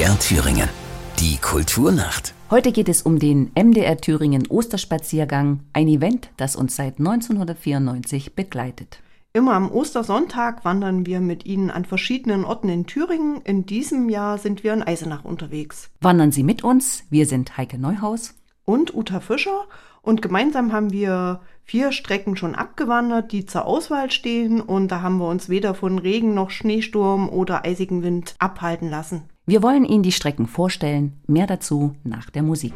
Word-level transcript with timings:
MDR 0.00 0.18
Thüringen. 0.18 0.68
Die 1.18 1.36
Kulturnacht. 1.36 2.32
Heute 2.50 2.72
geht 2.72 2.88
es 2.88 3.02
um 3.02 3.18
den 3.18 3.52
MDR 3.54 3.98
Thüringen 3.98 4.46
Osterspaziergang, 4.46 5.60
ein 5.74 5.88
Event, 5.88 6.30
das 6.38 6.56
uns 6.56 6.74
seit 6.74 6.98
1994 6.98 8.34
begleitet. 8.34 9.02
Immer 9.34 9.52
am 9.52 9.70
Ostersonntag 9.70 10.64
wandern 10.64 11.04
wir 11.04 11.20
mit 11.20 11.44
Ihnen 11.44 11.70
an 11.70 11.84
verschiedenen 11.84 12.46
Orten 12.46 12.70
in 12.70 12.86
Thüringen. 12.86 13.42
In 13.42 13.66
diesem 13.66 14.08
Jahr 14.08 14.38
sind 14.38 14.64
wir 14.64 14.72
in 14.72 14.82
Eisenach 14.82 15.26
unterwegs. 15.26 15.90
Wandern 16.00 16.32
Sie 16.32 16.44
mit 16.44 16.64
uns. 16.64 17.04
Wir 17.10 17.26
sind 17.26 17.58
Heike 17.58 17.76
Neuhaus 17.76 18.32
und 18.64 18.94
Uta 18.94 19.20
Fischer 19.20 19.66
und 20.00 20.22
gemeinsam 20.22 20.72
haben 20.72 20.92
wir 20.92 21.42
vier 21.64 21.92
Strecken 21.92 22.36
schon 22.36 22.54
abgewandert, 22.54 23.32
die 23.32 23.44
zur 23.44 23.66
Auswahl 23.66 24.10
stehen 24.10 24.62
und 24.62 24.88
da 24.88 25.02
haben 25.02 25.18
wir 25.18 25.28
uns 25.28 25.50
weder 25.50 25.74
von 25.74 25.98
Regen 25.98 26.32
noch 26.32 26.48
Schneesturm 26.48 27.28
oder 27.28 27.66
eisigen 27.66 28.02
Wind 28.02 28.34
abhalten 28.38 28.88
lassen. 28.88 29.24
Wir 29.50 29.64
wollen 29.64 29.84
Ihnen 29.84 30.04
die 30.04 30.12
Strecken 30.12 30.46
vorstellen. 30.46 31.14
Mehr 31.26 31.48
dazu 31.48 31.96
nach 32.04 32.30
der 32.30 32.44
Musik. 32.44 32.72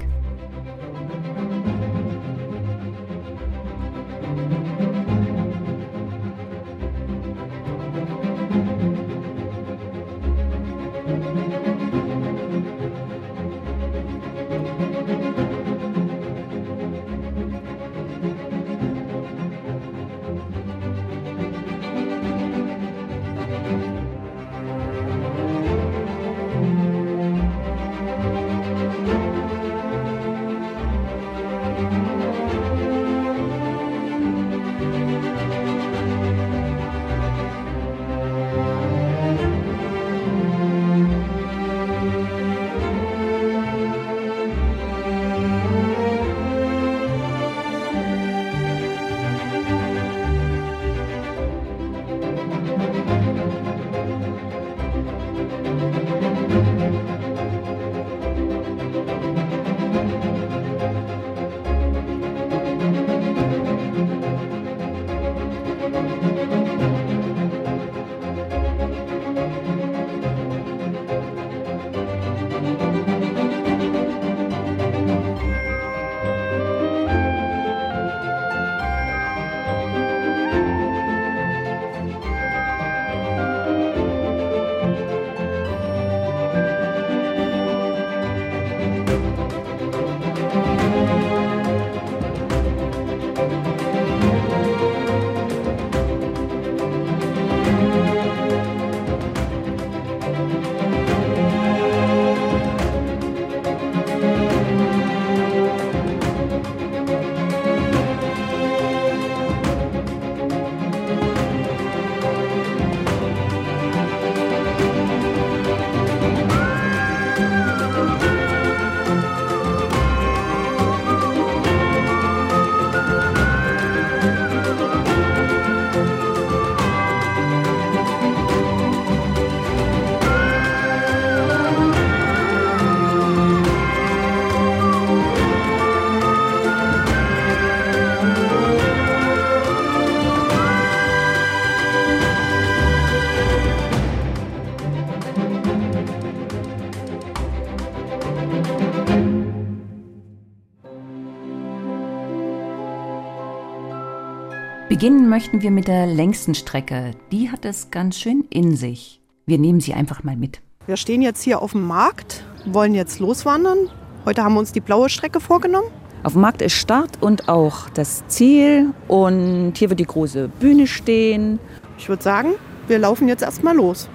Beginnen 154.94 155.28
möchten 155.28 155.60
wir 155.60 155.72
mit 155.72 155.88
der 155.88 156.06
längsten 156.06 156.54
Strecke. 156.54 157.10
Die 157.32 157.50
hat 157.50 157.64
es 157.64 157.90
ganz 157.90 158.16
schön 158.16 158.44
in 158.48 158.76
sich. 158.76 159.20
Wir 159.44 159.58
nehmen 159.58 159.80
sie 159.80 159.92
einfach 159.92 160.22
mal 160.22 160.36
mit. 160.36 160.60
Wir 160.86 160.96
stehen 160.96 161.20
jetzt 161.20 161.42
hier 161.42 161.60
auf 161.60 161.72
dem 161.72 161.84
Markt, 161.84 162.44
wollen 162.64 162.94
jetzt 162.94 163.18
loswandern. 163.18 163.90
Heute 164.24 164.44
haben 164.44 164.54
wir 164.54 164.60
uns 164.60 164.70
die 164.70 164.78
blaue 164.78 165.08
Strecke 165.08 165.40
vorgenommen. 165.40 165.88
Auf 166.22 166.34
dem 166.34 166.42
Markt 166.42 166.62
ist 166.62 166.74
Start 166.74 167.20
und 167.20 167.48
auch 167.48 167.90
das 167.90 168.24
Ziel. 168.28 168.94
Und 169.08 169.72
hier 169.76 169.90
wird 169.90 169.98
die 169.98 170.06
große 170.06 170.46
Bühne 170.46 170.86
stehen. 170.86 171.58
Ich 171.98 172.08
würde 172.08 172.22
sagen, 172.22 172.52
wir 172.86 173.00
laufen 173.00 173.26
jetzt 173.26 173.42
erstmal 173.42 173.74
los. 173.74 174.08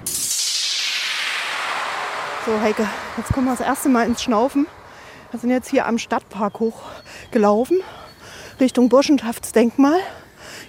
So, 2.46 2.58
Heike, 2.62 2.88
jetzt 3.18 3.34
kommen 3.34 3.48
wir 3.48 3.54
das 3.54 3.60
erste 3.60 3.90
Mal 3.90 4.06
ins 4.06 4.22
Schnaufen. 4.22 4.66
Wir 5.30 5.40
sind 5.40 5.50
jetzt 5.50 5.68
hier 5.68 5.84
am 5.84 5.98
Stadtpark 5.98 6.58
hochgelaufen, 6.58 7.80
Richtung 8.58 8.88
Burschenschaftsdenkmal. 8.88 10.00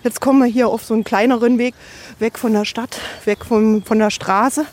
Jetzt 0.04 0.20
kommen 0.20 0.40
wir 0.40 0.48
hier 0.48 0.68
auf 0.68 0.84
so 0.84 0.94
einen 0.96 1.04
kleineren 1.04 1.58
Weg, 1.60 1.76
weg 2.18 2.40
von 2.40 2.54
der 2.54 2.66
Stadt, 2.66 3.00
weg 3.26 3.46
vom, 3.46 3.84
von 3.84 4.00
der 4.00 4.10
Straße. 4.10 4.66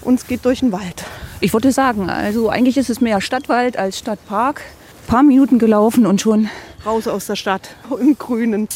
Und 0.00 0.14
es 0.20 0.26
geht 0.26 0.44
durch 0.44 0.60
den 0.60 0.72
Wald. 0.72 1.04
Ich 1.40 1.52
wollte 1.52 1.70
sagen, 1.70 2.10
also 2.10 2.48
eigentlich 2.48 2.76
ist 2.76 2.90
es 2.90 3.00
mehr 3.00 3.20
Stadtwald 3.20 3.76
als 3.76 3.98
Stadtpark. 3.98 4.60
Ein 4.60 5.06
paar 5.06 5.22
Minuten 5.22 5.58
gelaufen 5.58 6.06
und 6.06 6.20
schon 6.20 6.48
raus 6.84 7.06
aus 7.06 7.26
der 7.26 7.36
Stadt, 7.36 7.76
im 8.00 8.18
Grünen. 8.18 8.68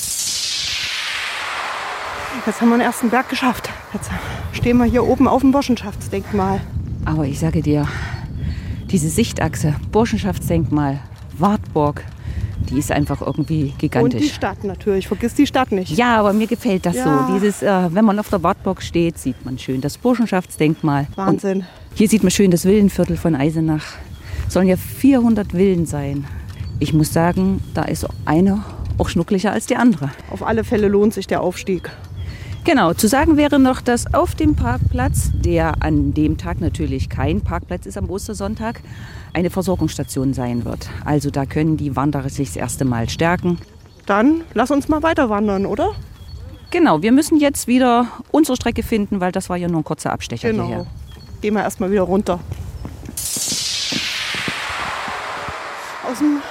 Jetzt 2.47 2.61
haben 2.61 2.69
wir 2.69 2.77
den 2.77 2.83
ersten 2.83 3.11
Berg 3.11 3.29
geschafft. 3.29 3.69
Jetzt 3.93 4.11
stehen 4.53 4.77
wir 4.77 4.85
hier 4.85 5.05
oben 5.05 5.27
auf 5.27 5.41
dem 5.41 5.51
Burschenschaftsdenkmal. 5.51 6.61
Aber 7.05 7.25
ich 7.25 7.41
sage 7.41 7.63
dir, 7.63 7.89
diese 8.91 9.09
Sichtachse, 9.09 9.75
Burschenschaftsdenkmal, 9.91 11.01
Wartburg, 11.37 12.05
die 12.71 12.79
ist 12.79 12.93
einfach 12.93 13.21
irgendwie 13.21 13.75
gigantisch. 13.79 14.21
Und 14.21 14.25
die 14.25 14.29
Stadt 14.29 14.65
natürlich, 14.65 15.09
vergiss 15.09 15.35
die 15.35 15.47
Stadt 15.47 15.73
nicht. 15.73 15.97
Ja, 15.97 16.17
aber 16.17 16.33
mir 16.33 16.47
gefällt 16.47 16.87
das 16.87 16.97
ja. 16.97 17.27
so. 17.27 17.35
Dieses, 17.35 17.63
äh, 17.63 17.95
wenn 17.95 18.05
man 18.05 18.19
auf 18.19 18.29
der 18.29 18.43
Wartburg 18.43 18.83
steht, 18.83 19.19
sieht 19.19 19.45
man 19.45 19.59
schön 19.59 19.81
das 19.81 19.99
Burschenschaftsdenkmal. 19.99 21.07
Wahnsinn. 21.15 21.59
Und 21.59 21.67
hier 21.95 22.09
sieht 22.09 22.23
man 22.23 22.31
schön 22.31 22.51
das 22.51 22.65
Villenviertel 22.65 23.17
von 23.17 23.35
Eisenach. 23.35 23.85
Sollen 24.49 24.69
ja 24.69 24.77
400 24.77 25.53
Villen 25.53 25.87
sein. 25.87 26.27
Ich 26.79 26.93
muss 26.93 27.13
sagen, 27.13 27.61
da 27.75 27.83
ist 27.83 28.07
eine 28.25 28.65
auch 28.99 29.09
schnucklicher 29.09 29.53
als 29.53 29.67
die 29.67 29.77
andere. 29.77 30.11
Auf 30.31 30.43
alle 30.43 30.65
Fälle 30.65 30.89
lohnt 30.89 31.15
sich 31.15 31.27
der 31.27 31.41
Aufstieg. 31.41 31.91
Genau, 32.69 32.93
zu 32.93 33.09
sagen 33.09 33.39
wäre 33.39 33.59
noch, 33.59 33.81
dass 33.81 34.13
auf 34.13 34.35
dem 34.35 34.55
Parkplatz, 34.55 35.31
der 35.33 35.83
an 35.83 36.13
dem 36.13 36.37
Tag 36.37 36.61
natürlich 36.61 37.09
kein 37.09 37.41
Parkplatz 37.41 37.87
ist 37.87 37.97
am 37.97 38.11
Ostersonntag, 38.11 38.83
eine 39.33 39.49
Versorgungsstation 39.49 40.35
sein 40.35 40.67
wird. 40.67 40.91
Also 41.03 41.31
da 41.31 41.47
können 41.47 41.79
die 41.79 41.97
Wanderer 41.97 42.29
sich 42.29 42.49
das 42.49 42.57
erste 42.57 42.85
Mal 42.85 43.09
stärken. 43.09 43.57
Dann 44.05 44.43
lass 44.53 44.71
uns 44.71 44.87
mal 44.87 45.03
weiter 45.03 45.31
wandern, 45.31 45.65
oder? 45.65 45.95
Genau, 46.71 47.01
wir 47.01 47.11
müssen 47.11 47.39
jetzt 47.41 47.69
wieder 47.69 48.09
unsere 48.33 48.57
Strecke 48.57 48.83
finden, 48.83 49.19
weil 49.19 49.33
das 49.33 49.49
war 49.49 49.57
ja 49.57 49.67
nur 49.67 49.81
ein 49.81 49.85
kurzer 49.85 50.13
Abstecher 50.13 50.51
genau. 50.51 50.67
hierher. 50.67 50.87
Gehen 51.41 51.55
wir 51.55 51.63
erstmal 51.63 51.91
wieder 51.91 52.03
runter. 52.03 52.39
Aus 56.07 56.19
dem 56.19 56.43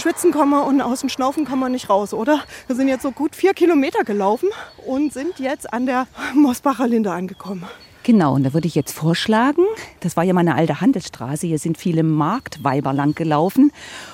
Schwitzen 0.00 0.30
kann 0.30 0.48
man 0.48 0.64
und 0.64 0.80
aus 0.80 1.00
dem 1.00 1.08
Schnaufen 1.08 1.44
kann 1.44 1.58
man 1.58 1.72
nicht 1.72 1.90
raus, 1.90 2.14
oder? 2.14 2.42
Wir 2.68 2.76
sind 2.76 2.88
jetzt 2.88 3.02
so 3.02 3.10
gut 3.10 3.34
vier 3.34 3.52
Kilometer 3.52 4.04
gelaufen 4.04 4.48
und 4.86 5.12
sind 5.12 5.38
jetzt 5.38 5.72
an 5.72 5.86
der 5.86 6.06
Mosbacher 6.34 6.86
Linde 6.86 7.10
angekommen. 7.10 7.64
Genau, 8.04 8.34
und 8.34 8.44
da 8.44 8.54
würde 8.54 8.68
ich 8.68 8.74
jetzt 8.74 8.92
vorschlagen, 8.92 9.64
das 10.00 10.16
war 10.16 10.24
ja 10.24 10.32
mal 10.32 10.40
eine 10.40 10.54
alte 10.54 10.80
Handelsstraße, 10.80 11.46
hier 11.46 11.58
sind 11.58 11.76
viele 11.76 12.02
Marktweiber 12.02 12.92
lang 12.92 13.14
gelaufen. 13.14 13.72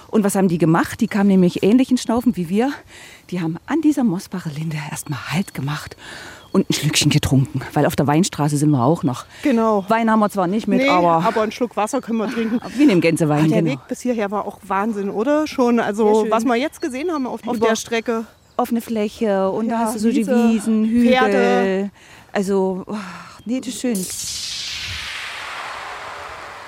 Und 0.08 0.24
was 0.24 0.34
haben 0.34 0.48
die 0.48 0.58
gemacht? 0.58 1.00
Die 1.00 1.06
kamen 1.06 1.28
nämlich 1.28 1.62
ähnlichen 1.62 1.98
Schnaufen 1.98 2.36
wie 2.36 2.48
wir. 2.48 2.72
Die 3.30 3.40
haben 3.40 3.58
an 3.66 3.82
dieser 3.82 4.02
Mosbacher 4.02 4.50
Linde 4.50 4.78
erstmal 4.90 5.32
Halt 5.32 5.54
gemacht 5.54 5.96
und 6.54 6.70
ein 6.70 6.72
Schlückchen 6.72 7.10
getrunken, 7.10 7.60
weil 7.72 7.84
auf 7.84 7.96
der 7.96 8.06
Weinstraße 8.06 8.56
sind 8.56 8.70
wir 8.70 8.84
auch 8.84 9.02
noch. 9.02 9.26
Genau. 9.42 9.84
Wein 9.88 10.08
haben 10.08 10.20
wir 10.20 10.30
zwar 10.30 10.46
nicht 10.46 10.68
mit, 10.68 10.78
Nee, 10.78 10.88
aber, 10.88 11.24
aber 11.26 11.42
einen 11.42 11.50
Schluck 11.50 11.76
Wasser 11.76 12.00
können 12.00 12.18
wir 12.18 12.30
trinken. 12.30 12.60
wie 12.76 12.86
nehmen 12.86 13.00
Gänsewein. 13.00 13.46
Ach, 13.46 13.48
der 13.48 13.62
genau. 13.62 13.72
Weg 13.72 13.80
bis 13.88 14.02
hierher 14.02 14.30
war 14.30 14.46
auch 14.46 14.58
Wahnsinn, 14.62 15.10
oder? 15.10 15.48
Schon, 15.48 15.80
also 15.80 16.26
was 16.30 16.44
wir 16.44 16.54
jetzt 16.54 16.80
gesehen 16.80 17.10
haben 17.10 17.26
auf, 17.26 17.40
auf 17.46 17.58
der 17.58 17.74
Strecke. 17.74 18.24
Offene 18.56 18.80
Fläche 18.80 19.50
und 19.50 19.68
da 19.68 19.72
Ja, 19.74 19.80
hast 19.80 19.96
du 19.96 19.98
so 19.98 20.08
Wiese, 20.10 20.32
die 20.32 20.54
Wiesen, 20.54 20.84
Hügel. 20.84 21.12
Pferde. 21.12 21.90
Also, 22.30 22.84
oh, 22.86 22.94
nee, 23.44 23.58
das 23.58 23.68
ist 23.70 23.80
schön. 23.80 23.94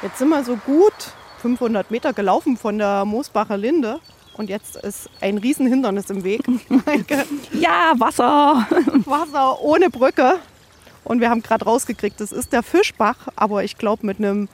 Jetzt 0.02 0.18
sind 0.18 0.28
wir 0.28 0.42
so 0.42 0.56
gut 0.56 0.94
500 1.42 1.92
Meter 1.92 2.12
gelaufen 2.12 2.56
von 2.56 2.76
der 2.78 3.04
Moosbacher 3.04 3.56
Linde. 3.56 4.00
Und 4.36 4.50
jetzt 4.50 4.76
ist 4.76 5.08
ein 5.20 5.38
Riesenhindernis 5.38 6.10
im 6.10 6.24
Weg. 6.24 6.42
Ja, 7.52 7.94
Wasser. 7.96 8.66
Wasser 9.06 9.60
ohne 9.62 9.88
Brücke. 9.88 10.38
Und 11.04 11.20
wir 11.20 11.30
haben 11.30 11.42
gerade 11.42 11.64
rausgekriegt, 11.64 12.20
das 12.20 12.32
ist 12.32 12.52
der 12.52 12.62
Fischbach. 12.62 13.28
Aber 13.36 13.64
ich 13.64 13.78
glaube, 13.78 14.04
mit 14.04 14.18
einem 14.18 14.48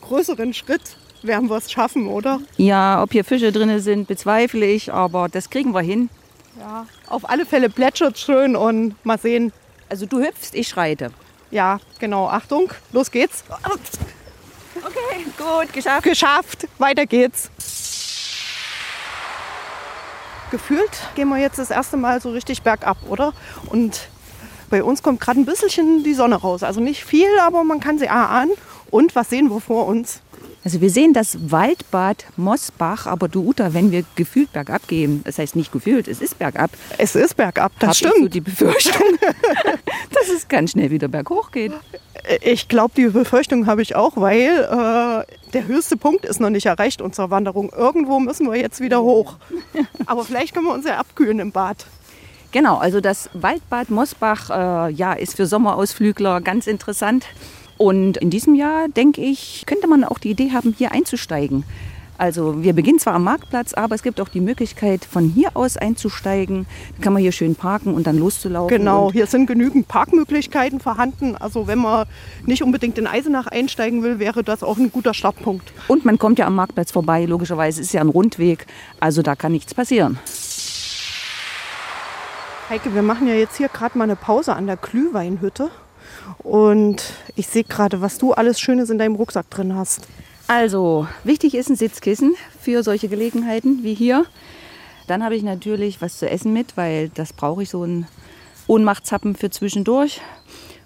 größeren 0.00 0.52
Schritt 0.54 0.96
werden 1.22 1.48
wir 1.48 1.56
es 1.56 1.70
schaffen, 1.70 2.08
oder? 2.08 2.40
Ja, 2.56 3.02
ob 3.02 3.12
hier 3.12 3.24
Fische 3.24 3.52
drin 3.52 3.78
sind, 3.78 4.08
bezweifle 4.08 4.66
ich, 4.66 4.92
aber 4.92 5.28
das 5.28 5.50
kriegen 5.50 5.72
wir 5.72 5.82
hin. 5.82 6.08
Ja. 6.58 6.86
Auf 7.06 7.28
alle 7.28 7.46
Fälle 7.46 7.70
plätschert 7.70 8.18
schön 8.18 8.56
und 8.56 8.94
mal 9.04 9.18
sehen. 9.18 9.52
Also 9.88 10.06
du 10.06 10.18
hüpfst, 10.20 10.54
ich 10.54 10.68
schreite. 10.68 11.12
Ja, 11.50 11.78
genau. 12.00 12.26
Achtung, 12.26 12.70
los 12.92 13.10
geht's. 13.10 13.44
Okay, 14.74 15.26
gut, 15.36 15.72
geschafft. 15.72 16.02
Geschafft, 16.04 16.68
weiter 16.78 17.06
geht's. 17.06 17.50
Gefühlt 20.52 20.90
gehen 21.14 21.30
wir 21.30 21.38
jetzt 21.38 21.58
das 21.58 21.70
erste 21.70 21.96
Mal 21.96 22.20
so 22.20 22.30
richtig 22.30 22.60
bergab, 22.60 22.98
oder? 23.08 23.32
Und 23.70 24.08
bei 24.68 24.84
uns 24.84 25.02
kommt 25.02 25.18
gerade 25.18 25.40
ein 25.40 25.46
bisschen 25.46 26.04
die 26.04 26.12
Sonne 26.12 26.36
raus. 26.36 26.62
Also 26.62 26.78
nicht 26.78 27.04
viel, 27.04 27.38
aber 27.40 27.64
man 27.64 27.80
kann 27.80 27.98
sie 27.98 28.10
ahnen. 28.10 28.52
Und 28.90 29.16
was 29.16 29.30
sehen 29.30 29.48
wir 29.48 29.60
vor 29.62 29.86
uns? 29.86 30.20
Also 30.64 30.80
wir 30.80 30.90
sehen 30.90 31.12
das 31.12 31.50
Waldbad 31.50 32.24
Mosbach, 32.36 33.06
aber 33.06 33.28
du 33.28 33.48
Uta, 33.48 33.74
wenn 33.74 33.90
wir 33.90 34.04
gefühlt 34.14 34.52
bergab 34.52 34.86
gehen, 34.86 35.22
das 35.24 35.38
heißt 35.38 35.56
nicht 35.56 35.72
gefühlt, 35.72 36.06
es 36.06 36.20
ist 36.20 36.38
bergab, 36.38 36.70
Es 36.98 37.16
ist 37.16 37.36
bergab, 37.36 37.72
das 37.80 37.88
hab 37.88 37.94
ich 37.94 38.02
so 38.02 38.08
stimmt. 38.10 38.34
die 38.34 38.40
Befürchtung, 38.40 39.18
dass 40.10 40.28
es 40.28 40.46
ganz 40.46 40.70
schnell 40.70 40.90
wieder 40.90 41.08
berghoch 41.08 41.50
geht. 41.50 41.72
Ich 42.42 42.68
glaube, 42.68 42.94
die 42.96 43.08
Befürchtung 43.08 43.66
habe 43.66 43.82
ich 43.82 43.96
auch, 43.96 44.12
weil 44.16 44.50
äh, 45.26 45.50
der 45.52 45.66
höchste 45.66 45.96
Punkt 45.96 46.24
ist 46.24 46.40
noch 46.40 46.50
nicht 46.50 46.66
erreicht 46.66 47.02
unserer 47.02 47.30
Wanderung. 47.30 47.72
Irgendwo 47.76 48.20
müssen 48.20 48.48
wir 48.48 48.56
jetzt 48.56 48.80
wieder 48.80 49.02
hoch. 49.02 49.36
Aber 50.06 50.24
vielleicht 50.24 50.54
können 50.54 50.66
wir 50.66 50.74
uns 50.74 50.86
ja 50.86 50.98
abkühlen 50.98 51.40
im 51.40 51.50
Bad. 51.50 51.86
Genau, 52.52 52.76
also 52.76 53.00
das 53.00 53.30
Waldbad 53.32 53.90
Mosbach 53.90 54.50
äh, 54.50 54.92
ja, 54.92 55.14
ist 55.14 55.34
für 55.36 55.46
Sommerausflügler 55.46 56.40
ganz 56.42 56.66
interessant. 56.68 57.26
Und 57.82 58.16
in 58.16 58.30
diesem 58.30 58.54
Jahr, 58.54 58.86
denke 58.86 59.20
ich, 59.22 59.64
könnte 59.66 59.88
man 59.88 60.04
auch 60.04 60.20
die 60.20 60.30
Idee 60.30 60.52
haben, 60.52 60.72
hier 60.78 60.92
einzusteigen. 60.92 61.64
Also 62.16 62.62
wir 62.62 62.74
beginnen 62.74 63.00
zwar 63.00 63.14
am 63.14 63.24
Marktplatz, 63.24 63.74
aber 63.74 63.96
es 63.96 64.04
gibt 64.04 64.20
auch 64.20 64.28
die 64.28 64.40
Möglichkeit, 64.40 65.04
von 65.04 65.28
hier 65.28 65.56
aus 65.56 65.76
einzusteigen. 65.76 66.66
Da 66.96 67.02
kann 67.02 67.12
man 67.12 67.22
hier 67.22 67.32
schön 67.32 67.56
parken 67.56 67.92
und 67.94 68.06
dann 68.06 68.18
loszulaufen. 68.18 68.68
Genau, 68.78 69.10
hier 69.10 69.26
sind 69.26 69.46
genügend 69.46 69.88
Parkmöglichkeiten 69.88 70.78
vorhanden. 70.78 71.34
Also 71.34 71.66
wenn 71.66 71.80
man 71.80 72.06
nicht 72.46 72.62
unbedingt 72.62 72.98
in 72.98 73.08
Eisenach 73.08 73.48
einsteigen 73.48 74.04
will, 74.04 74.20
wäre 74.20 74.44
das 74.44 74.62
auch 74.62 74.78
ein 74.78 74.92
guter 74.92 75.12
Startpunkt. 75.12 75.72
Und 75.88 76.04
man 76.04 76.20
kommt 76.20 76.38
ja 76.38 76.46
am 76.46 76.54
Marktplatz 76.54 76.92
vorbei, 76.92 77.24
logischerweise 77.24 77.80
ist 77.80 77.92
ja 77.92 78.00
ein 78.00 78.10
Rundweg, 78.10 78.66
also 79.00 79.22
da 79.22 79.34
kann 79.34 79.50
nichts 79.50 79.74
passieren. 79.74 80.20
Heike, 82.70 82.94
wir 82.94 83.02
machen 83.02 83.26
ja 83.26 83.34
jetzt 83.34 83.56
hier 83.56 83.68
gerade 83.68 83.98
mal 83.98 84.04
eine 84.04 84.14
Pause 84.14 84.54
an 84.54 84.68
der 84.68 84.76
Glühweinhütte. 84.76 85.72
Und 86.38 87.02
ich 87.36 87.46
sehe 87.46 87.64
gerade, 87.64 88.00
was 88.00 88.18
du 88.18 88.32
alles 88.32 88.60
Schönes 88.60 88.90
in 88.90 88.98
deinem 88.98 89.14
Rucksack 89.14 89.48
drin 89.50 89.74
hast. 89.74 90.06
Also 90.48 91.06
wichtig 91.24 91.54
ist 91.54 91.70
ein 91.70 91.76
Sitzkissen 91.76 92.34
für 92.60 92.82
solche 92.82 93.08
Gelegenheiten 93.08 93.82
wie 93.82 93.94
hier. 93.94 94.26
Dann 95.06 95.24
habe 95.24 95.36
ich 95.36 95.42
natürlich 95.42 96.00
was 96.00 96.18
zu 96.18 96.28
essen 96.28 96.52
mit, 96.52 96.76
weil 96.76 97.08
das 97.08 97.32
brauche 97.32 97.62
ich 97.62 97.70
so 97.70 97.84
ein 97.84 98.06
Ohnmachtshappen 98.66 99.34
für 99.34 99.50
zwischendurch. 99.50 100.20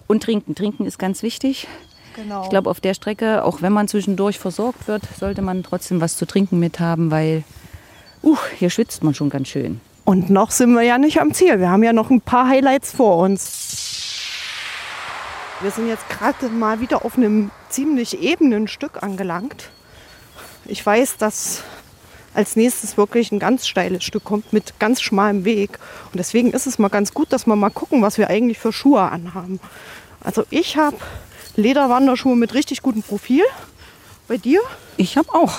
Und 0.07 0.23
trinken. 0.23 0.55
Trinken 0.55 0.85
ist 0.85 0.97
ganz 0.97 1.21
wichtig. 1.21 1.67
Genau. 2.15 2.43
Ich 2.43 2.49
glaube, 2.49 2.69
auf 2.69 2.79
der 2.79 2.93
Strecke, 2.93 3.43
auch 3.43 3.61
wenn 3.61 3.73
man 3.73 3.87
zwischendurch 3.87 4.39
versorgt 4.39 4.87
wird, 4.87 5.03
sollte 5.19 5.41
man 5.41 5.63
trotzdem 5.63 6.01
was 6.01 6.17
zu 6.17 6.25
trinken 6.25 6.59
mit 6.59 6.79
haben, 6.79 7.11
weil 7.11 7.43
uh, 8.23 8.37
hier 8.57 8.69
schwitzt 8.69 9.03
man 9.03 9.13
schon 9.13 9.29
ganz 9.29 9.49
schön. 9.49 9.81
Und 10.03 10.29
noch 10.29 10.51
sind 10.51 10.73
wir 10.73 10.81
ja 10.81 10.97
nicht 10.97 11.19
am 11.19 11.33
Ziel. 11.33 11.59
Wir 11.59 11.69
haben 11.69 11.83
ja 11.83 11.93
noch 11.93 12.09
ein 12.09 12.21
paar 12.21 12.47
Highlights 12.47 12.93
vor 12.93 13.17
uns. 13.17 13.86
Wir 15.59 15.71
sind 15.71 15.87
jetzt 15.87 16.07
gerade 16.07 16.49
mal 16.49 16.81
wieder 16.81 17.03
auf 17.03 17.17
einem 17.17 17.49
ziemlich 17.69 18.21
ebenen 18.21 18.67
Stück 18.67 19.01
angelangt. 19.01 19.71
Ich 20.65 20.85
weiß, 20.85 21.17
dass 21.17 21.63
als 22.35 22.55
nächstes 22.55 22.95
wirklich 22.95 23.31
ein 23.31 23.39
ganz 23.39 23.67
steiles 23.67 24.03
Stück 24.03 24.23
kommt 24.23 24.53
mit 24.53 24.79
ganz 24.79 25.01
schmalem 25.01 25.45
Weg. 25.45 25.79
Und 26.11 26.19
deswegen 26.19 26.51
ist 26.51 26.67
es 26.67 26.77
mal 26.77 26.89
ganz 26.89 27.11
gut, 27.11 27.33
dass 27.33 27.47
wir 27.47 27.55
mal 27.55 27.71
gucken, 27.71 28.03
was 28.03 28.19
wir 28.19 28.29
eigentlich 28.29 28.59
für 28.59 28.71
Schuhe 28.71 29.01
anhaben. 29.01 29.59
Also 30.23 30.43
ich 30.51 30.77
habe 30.77 30.97
Lederwanderschuhe 31.55 32.35
mit 32.35 32.53
richtig 32.53 32.83
gutem 32.83 33.01
Profil. 33.01 33.43
Bei 34.27 34.37
dir? 34.37 34.61
Ich 34.97 35.17
habe 35.17 35.33
auch 35.33 35.57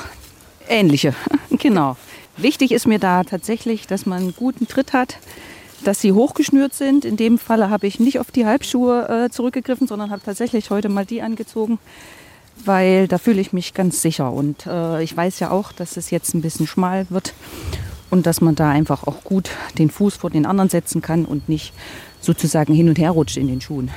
ähnliche, 0.68 1.14
genau. 1.50 1.96
Wichtig 2.36 2.70
ist 2.70 2.86
mir 2.86 3.00
da 3.00 3.24
tatsächlich, 3.24 3.88
dass 3.88 4.06
man 4.06 4.20
einen 4.20 4.36
guten 4.36 4.68
Tritt 4.68 4.92
hat, 4.92 5.18
dass 5.84 6.00
sie 6.00 6.12
hochgeschnürt 6.12 6.74
sind. 6.74 7.04
In 7.04 7.16
dem 7.16 7.38
Falle 7.38 7.70
habe 7.70 7.86
ich 7.86 8.00
nicht 8.00 8.18
auf 8.18 8.30
die 8.30 8.46
Halbschuhe 8.46 9.26
äh, 9.26 9.30
zurückgegriffen, 9.30 9.86
sondern 9.86 10.10
habe 10.10 10.22
tatsächlich 10.24 10.70
heute 10.70 10.88
mal 10.88 11.06
die 11.06 11.22
angezogen, 11.22 11.78
weil 12.64 13.08
da 13.08 13.18
fühle 13.18 13.40
ich 13.40 13.52
mich 13.52 13.74
ganz 13.74 14.02
sicher. 14.02 14.32
Und 14.32 14.66
äh, 14.66 15.02
ich 15.02 15.16
weiß 15.16 15.40
ja 15.40 15.50
auch, 15.50 15.72
dass 15.72 15.96
es 15.96 16.10
jetzt 16.10 16.34
ein 16.34 16.42
bisschen 16.42 16.66
schmal 16.66 17.06
wird 17.10 17.34
und 18.10 18.26
dass 18.26 18.40
man 18.40 18.54
da 18.54 18.70
einfach 18.70 19.06
auch 19.06 19.24
gut 19.24 19.50
den 19.78 19.90
Fuß 19.90 20.16
vor 20.16 20.30
den 20.30 20.46
anderen 20.46 20.70
setzen 20.70 21.02
kann 21.02 21.24
und 21.24 21.48
nicht 21.48 21.72
sozusagen 22.20 22.74
hin 22.74 22.88
und 22.88 22.98
her 22.98 23.10
rutscht 23.10 23.36
in 23.36 23.48
den 23.48 23.60
Schuhen. 23.60 23.90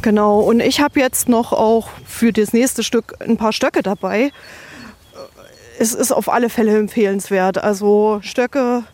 Genau, 0.00 0.40
und 0.40 0.60
ich 0.60 0.80
habe 0.80 1.00
jetzt 1.00 1.28
noch 1.28 1.52
auch 1.52 1.88
für 2.06 2.32
das 2.32 2.52
nächste 2.52 2.84
Stück 2.84 3.14
ein 3.20 3.36
paar 3.36 3.52
Stöcke 3.52 3.82
dabei. 3.82 4.30
Es 5.80 5.92
ist 5.92 6.12
auf 6.12 6.28
alle 6.28 6.50
Fälle 6.50 6.76
empfehlenswert. 6.76 7.58
Also 7.58 8.20
Stöcke, 8.22 8.84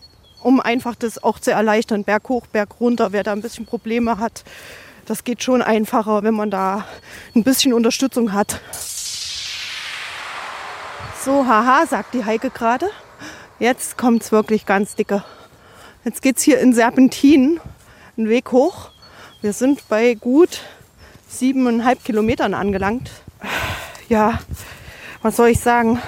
um 0.44 0.60
einfach 0.60 0.94
das 0.94 1.22
auch 1.22 1.38
zu 1.38 1.52
erleichtern, 1.52 2.04
Berg 2.04 2.28
hoch, 2.28 2.46
Berg 2.46 2.78
runter, 2.78 3.12
wer 3.12 3.22
da 3.22 3.32
ein 3.32 3.40
bisschen 3.40 3.64
Probleme 3.64 4.18
hat. 4.18 4.44
Das 5.06 5.24
geht 5.24 5.42
schon 5.42 5.62
einfacher, 5.62 6.22
wenn 6.22 6.34
man 6.34 6.50
da 6.50 6.86
ein 7.34 7.42
bisschen 7.44 7.72
Unterstützung 7.72 8.32
hat. 8.32 8.60
So, 11.24 11.46
haha, 11.46 11.86
sagt 11.86 12.12
die 12.12 12.26
Heike 12.26 12.50
gerade. 12.50 12.90
Jetzt 13.58 13.96
kommt 13.96 14.22
es 14.22 14.32
wirklich 14.32 14.66
ganz 14.66 14.94
dicke. 14.94 15.24
Jetzt 16.04 16.20
geht 16.20 16.36
es 16.36 16.42
hier 16.42 16.58
in 16.58 16.74
Serpentinen, 16.74 17.58
einen 18.18 18.28
Weg 18.28 18.52
hoch. 18.52 18.90
Wir 19.40 19.54
sind 19.54 19.88
bei 19.88 20.12
gut 20.12 20.60
siebeneinhalb 21.26 22.04
Kilometern 22.04 22.52
angelangt. 22.52 23.10
Ja, 24.10 24.40
was 25.22 25.36
soll 25.36 25.48
ich 25.48 25.60
sagen? 25.60 26.02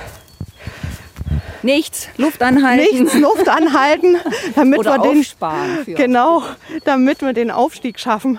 Nichts, 1.66 2.08
Luft 2.16 2.42
anhalten 2.42 3.02
Nichts, 3.02 3.14
Luft 3.14 3.48
anhalten, 3.48 4.16
damit 4.54 4.78
oder 4.78 5.02
wir 5.02 5.12
den 5.12 5.94
genau, 5.94 6.42
damit 6.84 7.20
wir 7.20 7.32
den 7.32 7.50
Aufstieg 7.50 7.98
schaffen. 7.98 8.38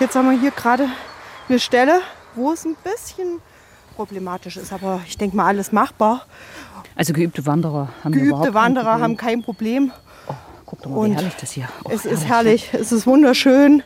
Jetzt 0.00 0.14
haben 0.14 0.30
wir 0.30 0.38
hier 0.38 0.50
gerade 0.52 0.88
eine 1.48 1.58
Stelle, 1.58 2.00
wo 2.34 2.52
es 2.52 2.64
ein 2.64 2.76
bisschen 2.84 3.40
problematisch 3.96 4.56
ist, 4.56 4.72
aber 4.72 5.00
ich 5.08 5.18
denke 5.18 5.34
mal 5.36 5.46
alles 5.46 5.72
machbar. 5.72 6.26
Also 6.94 7.12
geübte 7.12 7.46
Wanderer 7.46 7.88
haben 8.04 8.12
Geübte 8.12 8.42
kein 8.44 8.54
Wanderer 8.54 8.84
Problem. 8.84 9.02
haben 9.02 9.16
kein 9.16 9.42
Problem. 9.42 9.92
Guck 10.66 10.82
doch 10.82 10.90
mal, 10.90 10.96
Und 10.98 11.10
wie 11.10 11.14
herrlich 11.14 11.36
das 11.40 11.50
hier. 11.52 11.68
Oh, 11.84 11.88
Es 11.90 12.04
ist 12.04 12.26
herrlich, 12.28 12.70
es 12.74 12.92
ist 12.92 13.06
wunderschön. 13.06 13.82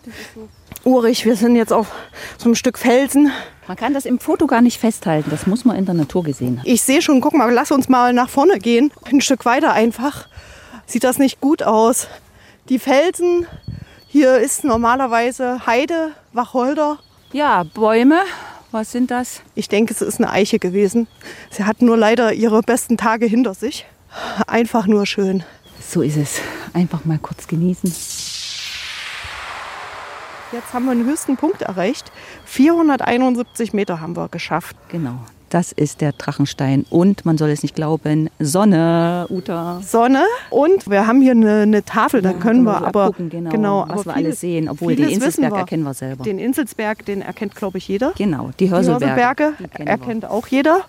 Urig, 0.84 1.24
wir 1.24 1.36
sind 1.36 1.54
jetzt 1.54 1.72
auf 1.72 1.92
so 2.38 2.46
einem 2.46 2.56
Stück 2.56 2.76
Felsen. 2.76 3.30
Man 3.68 3.76
kann 3.76 3.94
das 3.94 4.04
im 4.04 4.18
Foto 4.18 4.48
gar 4.48 4.60
nicht 4.62 4.80
festhalten. 4.80 5.30
Das 5.30 5.46
muss 5.46 5.64
man 5.64 5.76
in 5.76 5.84
der 5.84 5.94
Natur 5.94 6.24
gesehen 6.24 6.58
haben. 6.58 6.68
Ich 6.68 6.82
sehe 6.82 7.00
schon, 7.00 7.20
guck 7.20 7.34
mal, 7.34 7.52
lass 7.52 7.70
uns 7.70 7.88
mal 7.88 8.12
nach 8.12 8.28
vorne 8.28 8.58
gehen. 8.58 8.92
Ein 9.04 9.20
Stück 9.20 9.44
weiter 9.44 9.72
einfach. 9.72 10.26
Sieht 10.86 11.04
das 11.04 11.18
nicht 11.18 11.40
gut 11.40 11.62
aus. 11.62 12.08
Die 12.68 12.80
Felsen, 12.80 13.46
hier 14.08 14.38
ist 14.38 14.64
normalerweise 14.64 15.64
Heide, 15.66 16.10
Wacholder. 16.32 16.98
Ja, 17.32 17.62
Bäume. 17.62 18.20
Was 18.72 18.90
sind 18.90 19.12
das? 19.12 19.42
Ich 19.54 19.68
denke, 19.68 19.94
es 19.94 20.02
ist 20.02 20.18
eine 20.18 20.30
Eiche 20.30 20.58
gewesen. 20.58 21.06
Sie 21.50 21.62
hat 21.64 21.80
nur 21.80 21.96
leider 21.96 22.32
ihre 22.32 22.60
besten 22.62 22.96
Tage 22.96 23.26
hinter 23.26 23.54
sich. 23.54 23.86
Einfach 24.48 24.86
nur 24.88 25.06
schön. 25.06 25.44
So 25.80 26.02
ist 26.02 26.16
es. 26.16 26.40
Einfach 26.72 27.04
mal 27.04 27.18
kurz 27.18 27.46
genießen. 27.46 27.94
Jetzt 30.52 30.74
haben 30.74 30.84
wir 30.86 30.94
den 30.94 31.06
höchsten 31.06 31.36
Punkt 31.36 31.62
erreicht. 31.62 32.12
471 32.44 33.72
Meter 33.72 34.00
haben 34.00 34.16
wir 34.16 34.28
geschafft. 34.28 34.76
Genau. 34.88 35.14
Das 35.48 35.70
ist 35.70 36.00
der 36.00 36.12
Drachenstein. 36.12 36.86
Und 36.88 37.26
man 37.26 37.36
soll 37.36 37.50
es 37.50 37.62
nicht 37.62 37.74
glauben, 37.74 38.30
Sonne, 38.38 39.26
Uta. 39.28 39.80
Sonne. 39.82 40.24
Und 40.48 40.88
wir 40.88 41.06
haben 41.06 41.20
hier 41.20 41.32
eine, 41.32 41.60
eine 41.62 41.84
Tafel, 41.84 42.22
da 42.22 42.30
Ja, 42.30 42.38
können 42.38 42.62
wir 42.64 42.78
so 42.78 42.86
aber 42.86 43.04
abgucken, 43.04 43.28
genau, 43.50 43.84
was 43.86 43.90
aber 44.00 44.04
wir 44.06 44.14
alles 44.14 44.40
sehen. 44.40 44.68
Obwohl 44.70 44.94
den 44.96 45.04
vieles 45.06 45.14
Inselsberg 45.14 45.52
wir. 45.52 45.58
erkennen 45.58 45.82
wir 45.82 45.92
selber. 45.94 46.24
Den 46.24 46.38
Inselsberg, 46.38 47.04
den 47.04 47.20
erkennt, 47.20 47.54
glaube 47.54 47.76
ich, 47.78 47.86
jeder. 47.88 48.12
genau, 48.16 48.50
die 48.58 48.64
Die 48.64 48.70
Hörselberge. 48.70 49.04
Hörselberge 49.08 49.52
die 49.58 49.78
wir. 49.78 49.86
erkennt 49.88 50.24
auch 50.24 50.46
jeder. 50.46 50.80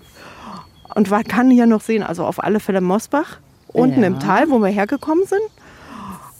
Und 0.95 1.09
man 1.09 1.23
kann 1.25 1.49
hier 1.51 1.65
noch 1.65 1.81
sehen, 1.81 2.03
also 2.03 2.25
auf 2.25 2.41
alle 2.41 2.59
Fälle 2.61 2.79
Mosbach. 2.79 3.39
Unten 3.67 4.01
Ja. 4.01 4.07
im 4.07 4.19
Tal, 4.19 4.49
wo 4.49 4.59
wir 4.59 4.69
hergekommen 4.69 5.25
sind. 5.25 5.41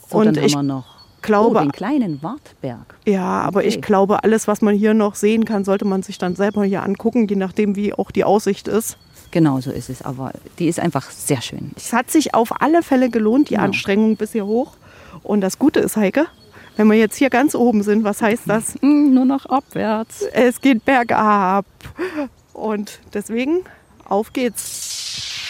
So, 0.08 0.18
und 0.18 0.36
ich 0.38 0.54
wir 0.54 0.84
glaube- 1.24 1.58
oh, 1.58 1.62
den 1.62 1.72
kleinen 1.72 2.22
Wartberg. 2.22 2.94
Ja, 3.04 3.40
aber 3.42 3.58
Okay. 3.60 3.68
ich 3.68 3.82
glaube, 3.82 4.22
alles, 4.24 4.46
was 4.46 4.62
man 4.62 4.74
hier 4.74 4.94
noch 4.94 5.14
sehen 5.16 5.44
kann, 5.44 5.64
sollte 5.64 5.84
man 5.84 6.02
sich 6.02 6.18
dann 6.18 6.36
selber 6.36 6.64
hier 6.64 6.82
angucken, 6.82 7.26
je 7.26 7.36
nachdem, 7.36 7.74
wie 7.76 7.92
auch 7.92 8.10
die 8.10 8.24
Aussicht 8.24 8.68
ist. 8.68 8.96
Genau 9.32 9.60
so 9.60 9.70
ist 9.72 9.90
es. 9.90 10.02
Aber 10.02 10.30
die 10.60 10.68
ist 10.68 10.78
einfach 10.78 11.10
sehr 11.10 11.40
schön. 11.42 11.72
Es 11.76 11.92
hat 11.92 12.10
sich 12.10 12.34
auf 12.34 12.60
alle 12.62 12.82
Fälle 12.82 13.10
gelohnt, 13.10 13.50
die 13.50 13.54
Genau. 13.54 13.64
Anstrengung 13.66 14.16
bis 14.16 14.30
hier 14.32 14.46
hoch. 14.46 14.74
Und 15.24 15.40
das 15.40 15.58
Gute 15.58 15.80
ist, 15.80 15.96
Heike, 15.96 16.26
wenn 16.76 16.88
wir 16.88 16.96
jetzt 16.96 17.16
hier 17.16 17.30
ganz 17.30 17.54
oben 17.56 17.82
sind, 17.82 18.04
was 18.04 18.22
heißt 18.22 18.42
das? 18.46 18.74
Hm, 18.80 19.12
nur 19.14 19.24
noch 19.24 19.46
abwärts. 19.46 20.22
Es 20.32 20.60
geht 20.60 20.84
bergab. 20.84 21.64
Und 22.52 23.00
deswegen, 23.12 23.64
auf 24.08 24.32
geht's. 24.32 25.40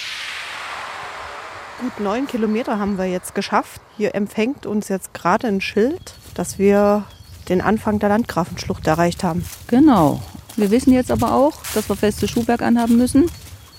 Gut 1.80 2.00
neun 2.00 2.26
Kilometer 2.26 2.78
haben 2.78 2.96
wir 2.96 3.04
jetzt 3.06 3.34
geschafft. 3.34 3.80
Hier 3.96 4.14
empfängt 4.14 4.66
uns 4.66 4.88
jetzt 4.88 5.14
gerade 5.14 5.46
ein 5.48 5.60
Schild, 5.60 6.14
dass 6.34 6.58
wir 6.58 7.04
den 7.48 7.60
Anfang 7.60 7.98
der 7.98 8.08
Landgrafenschlucht 8.08 8.86
erreicht 8.86 9.22
haben. 9.22 9.44
Genau. 9.68 10.20
Wir 10.56 10.70
wissen 10.70 10.92
jetzt 10.92 11.10
aber 11.10 11.32
auch, 11.34 11.52
dass 11.74 11.88
wir 11.88 11.96
feste 11.96 12.26
Schuhwerk 12.28 12.62
anhaben 12.62 12.96
müssen, 12.96 13.30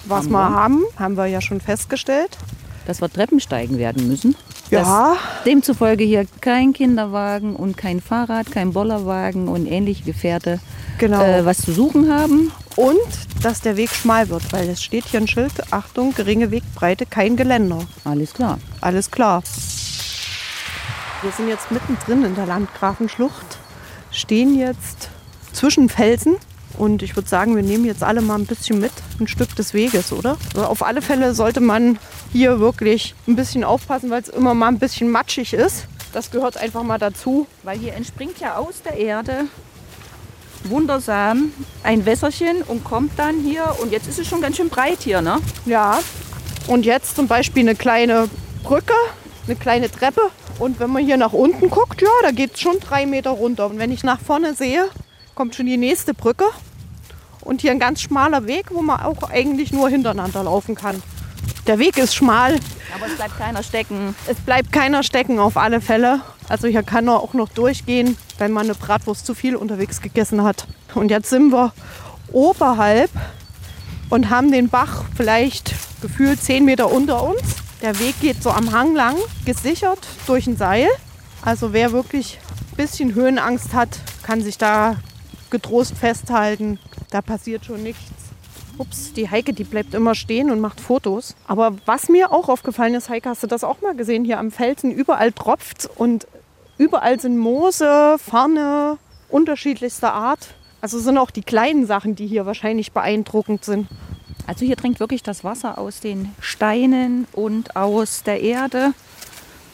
Was 0.06 0.26
Haben 0.26 0.32
wir 0.32 0.50
wir. 0.50 0.56
haben, 0.56 0.84
haben 1.00 1.18
wir 1.18 1.26
ja 1.26 1.42
schon 1.42 1.60
festgestellt. 1.62 2.38
dass 2.86 3.02
wir 3.02 3.12
Treppen 3.12 3.40
steigen 3.40 3.80
werden 3.80 4.08
müssen. 4.08 4.36
Ja. 4.70 4.82
Dass 4.84 5.18
demzufolge 5.46 6.04
hier 6.04 6.26
kein 6.42 6.72
Kinderwagen 6.72 7.56
und 7.56 7.78
kein 7.78 8.00
Fahrrad, 8.00 8.52
kein 8.52 8.74
Bollerwagen 8.74 9.48
und 9.48 9.66
ähnliche 9.66 10.04
Gefährte 10.04 10.60
Genau. 11.00 11.20
äh, 11.22 11.44
was 11.46 11.58
zu 11.64 11.72
suchen 11.74 12.14
haben. 12.14 12.52
Und 12.76 13.00
dass 13.42 13.62
der 13.62 13.76
Weg 13.78 13.90
schmal 13.90 14.30
wird, 14.30 14.54
weil 14.54 14.70
es 14.70 14.84
steht 14.84 15.06
hier 15.06 15.20
ein 15.20 15.28
Schild, 15.28 15.52
Achtung, 15.74 16.14
geringe 16.14 16.52
Wegbreite, 16.52 17.06
kein 17.08 17.36
Geländer. 17.36 17.80
Alles 18.04 18.34
klar. 18.36 18.60
Alles 18.82 19.10
klar. 19.10 19.42
Wir 21.26 21.32
sind 21.32 21.48
jetzt 21.48 21.72
mittendrin 21.72 22.24
in 22.24 22.36
der 22.36 22.46
Landgrafenschlucht, 22.46 23.58
stehen 24.12 24.60
jetzt 24.60 25.10
zwischen 25.54 25.90
Felsen 25.90 26.36
und 26.78 27.02
ich 27.02 27.16
würde 27.16 27.28
sagen, 27.28 27.56
wir 27.56 27.64
nehmen 27.64 27.84
jetzt 27.86 28.04
alle 28.04 28.22
mal 28.22 28.36
ein 28.36 28.46
bisschen 28.46 28.80
mit, 28.80 28.92
ein 29.20 29.28
Stück 29.28 29.56
des 29.56 29.74
Weges, 29.74 30.14
oder? 30.14 30.38
Also 30.54 30.68
auf 30.68 30.86
alle 30.86 31.02
Fälle 31.02 31.34
sollte 31.34 31.62
man 31.62 31.98
hier 32.32 32.60
wirklich 32.60 33.16
ein 33.28 33.36
bisschen 33.36 33.64
aufpassen, 33.64 34.12
weil 34.12 34.22
es 34.22 34.30
immer 34.30 34.54
mal 34.54 34.68
ein 34.68 34.78
bisschen 34.78 35.10
matschig 35.10 35.54
ist. 35.54 35.88
Das 36.14 36.30
gehört 36.30 36.58
einfach 36.58 36.84
mal 36.84 37.00
dazu. 37.00 37.48
Weil 37.64 37.80
hier 37.80 37.96
entspringt 37.96 38.40
ja 38.40 38.58
aus 38.58 38.84
der 38.84 38.96
Erde 38.96 39.46
wundersam 40.66 41.54
ein 41.82 42.06
Wässerchen 42.06 42.62
und 42.62 42.84
kommt 42.84 43.18
dann 43.18 43.40
hier, 43.40 43.76
und 43.82 43.92
jetzt 43.92 44.08
ist 44.08 44.20
es 44.20 44.28
schon 44.28 44.42
ganz 44.42 44.58
schön 44.58 44.70
breit 44.70 45.00
hier, 45.00 45.24
ne? 45.24 45.40
Ja. 45.66 45.98
Und 46.68 46.86
jetzt 46.86 47.16
zum 47.16 47.28
Beispiel 47.28 47.64
eine 47.64 47.74
kleine 47.74 48.30
Brücke, 48.62 48.94
eine 49.48 49.56
kleine 49.56 49.90
Treppe. 49.90 50.22
Und 50.60 50.80
wenn 50.80 50.90
man 50.90 51.04
hier 51.04 51.18
nach 51.18 51.34
unten 51.34 51.70
guckt, 51.70 52.02
ja, 52.02 52.08
da 52.22 52.32
geht 52.32 52.54
es 52.54 52.62
schon 52.62 52.80
drei 52.80 53.06
Meter 53.06 53.32
runter. 53.32 53.68
Und 53.68 53.78
wenn 53.78 53.92
ich 53.92 54.04
nach 54.04 54.20
vorne 54.20 54.54
sehe, 54.54 54.88
kommt 55.34 55.56
schon 55.56 55.66
die 55.66 55.78
nächste 55.78 56.14
Brücke. 56.14 56.46
Und 57.42 57.62
hier 57.62 57.72
ein 57.72 57.80
ganz 57.80 58.02
schmaler 58.02 58.48
Weg, 58.48 58.68
wo 58.72 58.82
man 58.82 59.02
auch 59.02 59.30
eigentlich 59.30 59.72
nur 59.72 59.90
hintereinander 59.90 60.44
laufen 60.44 60.76
kann. 60.76 61.02
Der 61.68 61.80
Weg 61.80 61.98
ist 61.98 62.16
schmal, 62.16 62.60
Aber 62.96 63.08
es 63.08 63.16
bleibt 63.16 63.38
keiner 63.38 63.64
stecken. 63.64 64.16
es 64.28 64.38
bleibt 64.38 64.72
keiner 64.72 65.04
stecken 65.04 65.40
auf 65.40 65.58
alle 65.58 65.82
Fälle. 65.82 66.22
Also 66.48 66.68
hier 66.68 66.84
kann 66.84 67.08
er 67.08 67.20
auch 67.20 67.34
noch 67.34 67.50
durchgehen, 67.50 68.18
wenn 68.38 68.52
man 68.52 68.66
eine 68.66 68.76
Bratwurst 68.76 69.26
zu 69.26 69.34
viel 69.34 69.56
unterwegs 69.56 70.02
gegessen 70.02 70.44
hat. 70.44 70.68
Und 70.94 71.10
jetzt 71.10 71.30
sind 71.30 71.52
wir 71.52 71.74
oberhalb 72.32 73.10
und 74.10 74.30
haben 74.30 74.52
den 74.52 74.70
Bach 74.70 75.04
vielleicht 75.16 75.74
gefühlt 76.02 76.42
10 76.42 76.66
Meter 76.66 76.92
unter 76.92 77.24
uns. 77.24 77.42
Der 77.82 78.00
Weg 78.00 78.20
geht 78.22 78.42
so 78.42 78.52
am 78.52 78.72
Hang 78.72 78.96
lang, 78.96 79.16
gesichert 79.46 80.00
durch 80.28 80.48
ein 80.48 80.56
Seil. 80.56 80.88
Also 81.42 81.74
wer 81.74 81.92
wirklich 81.92 82.40
ein 82.72 82.78
bisschen 82.78 83.14
Höhenangst 83.14 83.74
hat, 83.74 84.00
kann 84.24 84.42
sich 84.42 84.58
da 84.58 84.96
getrost 85.50 85.96
festhalten. 85.96 86.80
Da 87.12 87.22
passiert 87.22 87.66
schon 87.66 87.84
nichts. 87.84 88.02
Ups, 88.78 89.14
die 89.14 89.30
Heike, 89.30 89.54
die 89.54 89.64
bleibt 89.64 89.94
immer 89.94 90.16
stehen 90.16 90.52
und 90.52 90.60
macht 90.60 90.82
Fotos. 90.82 91.36
Aber 91.48 91.76
was 91.86 92.10
mir 92.10 92.32
auch 92.32 92.50
aufgefallen 92.50 92.94
ist, 92.94 93.10
Heike, 93.10 93.30
hast 93.30 93.44
du 93.44 93.48
das 93.48 93.64
auch 93.64 93.82
mal 93.82 93.96
gesehen? 93.96 94.26
Hier 94.26 94.40
am 94.40 94.52
Felsen 94.52 94.92
überall 94.92 95.32
tropft 95.32 95.90
und 95.96 96.28
überall 96.78 97.20
sind 97.20 97.38
Moose, 97.38 98.18
Farne, 98.18 98.98
unterschiedlichster 99.30 100.14
Art. 100.14 100.56
Also 100.82 101.00
sind 101.00 101.18
auch 101.18 101.32
die 101.32 101.42
kleinen 101.42 101.86
Sachen, 101.88 102.16
die 102.16 102.28
hier 102.28 102.46
wahrscheinlich 102.46 102.92
beeindruckend 102.92 103.64
sind. 103.64 103.88
Also 104.48 104.66
hier 104.66 104.76
dringt 104.76 105.00
wirklich 105.00 105.24
das 105.24 105.44
Wasser 105.44 105.78
aus 105.78 106.00
den 106.00 106.34
Steinen 106.40 107.28
und 107.32 107.76
aus 107.76 108.24
der 108.24 108.42
Erde. 108.42 108.94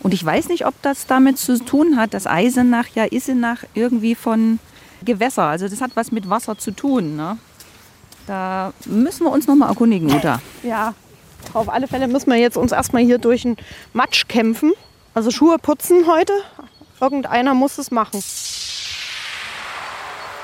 Und 0.01 0.13
ich 0.13 0.25
weiß 0.25 0.47
nicht, 0.47 0.65
ob 0.65 0.73
das 0.81 1.05
damit 1.05 1.37
zu 1.37 1.63
tun 1.63 1.97
hat, 1.97 2.13
dass 2.13 2.25
Eisenach 2.25 2.87
ja 2.95 3.05
Isenach 3.11 3.63
irgendwie 3.73 4.15
von 4.15 4.59
Gewässer, 5.03 5.43
also 5.43 5.67
das 5.67 5.81
hat 5.81 5.91
was 5.95 6.11
mit 6.11 6.29
Wasser 6.29 6.57
zu 6.57 6.71
tun. 6.71 7.15
Ne? 7.15 7.37
Da 8.27 8.73
müssen 8.85 9.25
wir 9.25 9.31
uns 9.31 9.47
noch 9.47 9.55
mal 9.55 9.67
erkundigen, 9.69 10.11
Uta. 10.11 10.41
Ja, 10.63 10.93
auf 11.53 11.69
alle 11.69 11.87
Fälle 11.87 12.07
müssen 12.07 12.29
wir 12.29 12.37
jetzt 12.37 12.57
uns 12.57 12.71
erstmal 12.71 13.03
hier 13.03 13.17
durch 13.17 13.41
den 13.43 13.57
Matsch 13.93 14.27
kämpfen. 14.27 14.71
Also 15.13 15.31
Schuhe 15.31 15.57
putzen 15.57 16.07
heute. 16.07 16.33
Irgendeiner 16.99 17.53
muss 17.53 17.77
es 17.77 17.91
machen. 17.91 18.23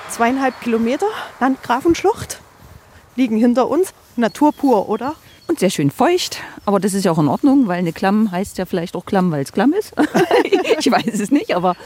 Zweieinhalb 0.09 0.59
Kilometer 0.61 1.05
Landgrafenschlucht 1.39 2.41
liegen 3.15 3.37
hinter 3.37 3.69
uns. 3.69 3.93
Natur 4.17 4.51
pur, 4.53 4.89
oder? 4.89 5.15
Und 5.47 5.59
sehr 5.59 5.69
schön 5.69 5.91
feucht, 5.91 6.39
aber 6.65 6.77
das 6.77 6.93
ist 6.93 7.05
ja 7.05 7.11
auch 7.11 7.19
in 7.19 7.29
Ordnung, 7.29 7.67
weil 7.67 7.79
eine 7.79 7.93
Klamm 7.93 8.31
heißt 8.31 8.57
ja 8.57 8.65
vielleicht 8.65 8.95
auch 8.97 9.05
Klamm, 9.05 9.31
weil 9.31 9.43
es 9.43 9.53
Klamm 9.53 9.71
ist. 9.71 9.93
ich 10.79 10.91
weiß 10.91 11.19
es 11.19 11.31
nicht, 11.31 11.55
aber 11.55 11.77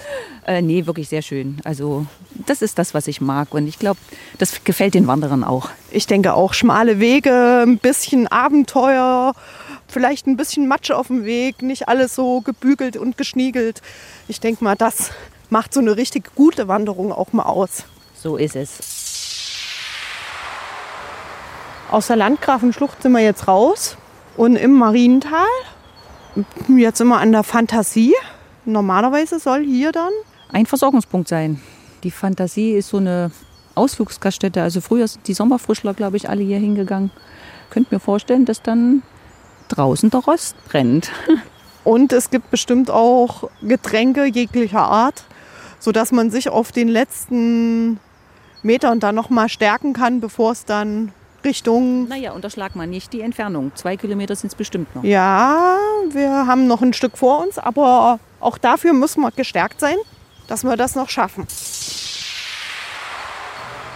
äh, 0.47 0.63
nee, 0.63 0.87
wirklich 0.87 1.09
sehr 1.09 1.21
schön. 1.21 1.57
Also 1.63 2.07
das 2.47 2.63
ist 2.63 2.79
das, 2.79 2.95
was 2.95 3.07
ich 3.07 3.21
mag 3.21 3.53
und 3.53 3.67
ich 3.67 3.77
glaube, 3.77 3.99
das 4.39 4.63
gefällt 4.63 4.95
den 4.95 5.05
Wanderern 5.05 5.43
auch. 5.43 5.69
Ich 5.91 6.07
denke 6.07 6.33
auch 6.33 6.55
schmale 6.55 6.99
Wege, 6.99 7.61
ein 7.63 7.77
bisschen 7.77 8.27
Abenteuer, 8.27 9.33
vielleicht 9.87 10.25
ein 10.25 10.37
bisschen 10.37 10.67
Matsche 10.67 10.97
auf 10.97 11.07
dem 11.07 11.23
Weg, 11.23 11.61
nicht 11.61 11.87
alles 11.87 12.15
so 12.15 12.41
gebügelt 12.41 12.97
und 12.97 13.15
geschniegelt. 13.15 13.83
Ich 14.27 14.39
denke 14.39 14.63
mal, 14.63 14.75
das 14.75 15.11
macht 15.51 15.71
so 15.73 15.81
eine 15.81 15.97
richtig 15.97 16.33
gute 16.33 16.67
Wanderung 16.67 17.11
auch 17.11 17.31
mal 17.31 17.43
aus. 17.43 17.83
So 18.15 18.37
ist 18.37 18.55
es. 18.55 19.00
Aus 21.91 22.07
der 22.07 22.15
Landgrafenschlucht 22.15 23.03
sind 23.03 23.11
wir 23.11 23.19
jetzt 23.19 23.49
raus 23.49 23.97
und 24.37 24.55
im 24.55 24.71
Mariental. 24.71 25.45
Jetzt 26.69 26.99
sind 26.99 27.09
wir 27.09 27.17
an 27.17 27.33
der 27.33 27.43
Fantasie. 27.43 28.13
Normalerweise 28.63 29.39
soll 29.39 29.65
hier 29.65 29.91
dann 29.91 30.11
Ein 30.53 30.65
Versorgungspunkt 30.65 31.27
sein. 31.27 31.61
Die 32.03 32.11
Fantasie 32.11 32.71
ist 32.71 32.89
so 32.89 32.97
eine 32.97 33.31
Ausflugsgaststätte. 33.75 34.61
Also 34.61 34.79
früher 34.79 35.05
sind 35.05 35.27
die 35.27 35.33
Sommerfrischler, 35.33 35.93
glaube 35.93 36.15
ich, 36.15 36.29
alle 36.29 36.41
hier 36.41 36.59
hingegangen. 36.59 37.11
Könnt 37.69 37.91
mir 37.91 37.99
vorstellen, 37.99 38.45
dass 38.45 38.61
dann 38.61 39.01
draußen 39.67 40.09
der 40.09 40.21
Rost 40.21 40.55
brennt. 40.69 41.11
Und 41.83 42.13
es 42.13 42.29
gibt 42.29 42.51
bestimmt 42.51 42.89
auch 42.89 43.49
Getränke 43.61 44.23
jeglicher 44.23 44.83
Art, 44.83 45.25
sodass 45.79 46.13
man 46.13 46.31
sich 46.31 46.47
auf 46.47 46.71
den 46.71 46.87
letzten 46.87 47.99
Metern 48.63 49.01
dann 49.01 49.15
noch 49.15 49.29
mal 49.29 49.49
stärken 49.49 49.91
kann, 49.91 50.21
bevor 50.21 50.53
es 50.53 50.63
dann 50.63 51.11
Richtung... 51.43 52.07
Naja, 52.07 52.31
unterschlag 52.31 52.75
mal 52.75 52.87
nicht 52.87 53.13
die 53.13 53.21
Entfernung. 53.21 53.71
Zwei 53.75 53.97
Kilometer 53.97 54.35
sind 54.35 54.47
es 54.47 54.55
bestimmt 54.55 54.95
noch. 54.95 55.03
Ja, 55.03 55.77
wir 56.11 56.29
haben 56.47 56.67
noch 56.67 56.81
ein 56.81 56.93
Stück 56.93 57.17
vor 57.17 57.43
uns, 57.43 57.57
aber 57.57 58.19
auch 58.39 58.57
dafür 58.57 58.93
müssen 58.93 59.21
wir 59.21 59.31
gestärkt 59.31 59.79
sein, 59.79 59.95
dass 60.47 60.63
wir 60.63 60.77
das 60.77 60.95
noch 60.95 61.09
schaffen. 61.09 61.47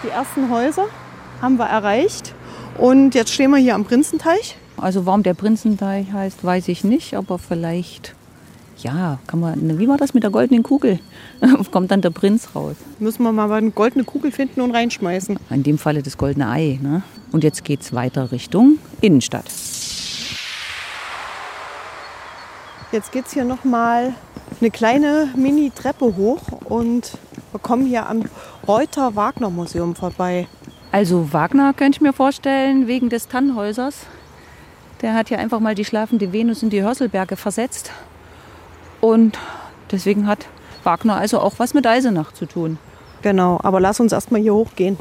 Die 0.04 0.10
ersten 0.10 0.50
Häuser 0.50 0.86
haben 1.42 1.58
wir 1.58 1.66
erreicht 1.66 2.34
und 2.78 3.16
jetzt 3.16 3.34
stehen 3.34 3.52
wir 3.52 3.58
hier 3.58 3.76
am 3.76 3.86
Prinzenteich. 3.86 4.56
Also 4.78 5.06
warum 5.06 5.24
der 5.24 5.34
Prinzenteich 5.34 6.12
heißt, 6.12 6.44
weiß 6.44 6.68
ich 6.68 6.84
nicht, 6.84 7.16
aber 7.16 7.40
vielleicht, 7.40 8.14
ja, 8.78 9.20
kann 9.28 9.40
man, 9.40 9.80
wie 9.80 9.88
war 9.88 9.98
das 9.98 10.14
mit 10.14 10.24
der 10.24 10.32
goldenen 10.32 10.64
Kugel? 10.64 11.00
Kommt 11.72 11.92
dann 11.92 12.02
der 12.02 12.10
Prinz 12.10 12.50
raus. 12.56 12.76
Müssen 13.00 13.24
wir 13.24 13.32
mal 13.32 13.52
eine 13.52 13.72
goldene 13.72 14.04
Kugel 14.04 14.32
finden 14.32 14.62
und 14.62 14.72
reinschmeißen. 14.72 15.38
In 15.50 15.64
dem 15.64 15.78
Falle 15.78 16.04
das 16.04 16.18
goldene 16.18 16.50
Ei. 16.50 16.80
Ne? 16.82 17.04
Und 17.32 17.44
jetzt 17.44 17.64
geht 17.64 17.82
es 17.82 17.94
weiter 17.94 18.32
Richtung 18.32 18.78
Innenstadt. 19.02 19.46
Jetzt 22.92 23.12
geht 23.12 23.26
es 23.26 23.34
hier 23.34 23.46
noch 23.46 23.64
mal 23.64 24.14
eine 24.62 24.72
kleine 24.72 25.30
Mini-Treppe 25.36 26.16
hoch 26.16 26.42
und 26.66 27.18
Wir 27.52 27.60
kommen 27.60 27.86
hier 27.86 28.10
am 28.10 28.24
Reuter 28.68 29.16
Wagner 29.16 29.50
Museum 29.50 29.96
vorbei. 29.96 30.48
Also 30.92 31.32
Wagner 31.32 31.74
könnte 31.74 31.98
ich 31.98 32.02
mir 32.02 32.14
vorstellen, 32.14 32.88
wegen 32.88 33.10
des 33.10 33.28
Tannhäusers. 33.28 34.08
Der 35.02 35.14
hat 35.14 35.30
ja 35.30 35.38
einfach 35.38 35.60
mal 35.60 35.76
die 35.76 35.86
schlafende 35.86 36.34
Venus 36.34 36.64
in 36.64 36.70
die 36.70 36.82
Hörselberge 36.82 37.36
versetzt. 37.36 37.92
Und 39.02 39.38
deswegen 39.92 40.28
hat 40.28 40.46
Wagner 40.84 41.16
also 41.16 41.40
auch 41.40 41.56
was 41.58 41.74
mit 41.74 41.86
Eisenach 41.88 42.32
zu 42.34 42.46
tun. 42.46 42.78
Genau, 43.22 43.60
aber 43.64 43.80
lass 43.80 44.00
uns 44.00 44.12
erstmal 44.12 44.42
hier 44.42 44.54
hochgehen. 44.54 44.98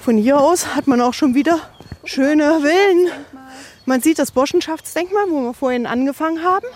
Von 0.00 0.16
hier 0.16 0.40
aus 0.40 0.74
hat 0.74 0.86
man 0.86 1.00
auch 1.00 1.14
schon 1.14 1.34
wieder 1.34 1.58
schöne 2.04 2.60
Villen. 2.60 3.08
Man 3.86 4.00
sieht 4.00 4.18
das 4.18 4.30
Burschenschaftsdenkmal, 4.30 5.24
wo 5.28 5.42
wir 5.42 5.54
vorhin 5.54 5.86
angefangen 5.86 6.42
haben. 6.42 6.66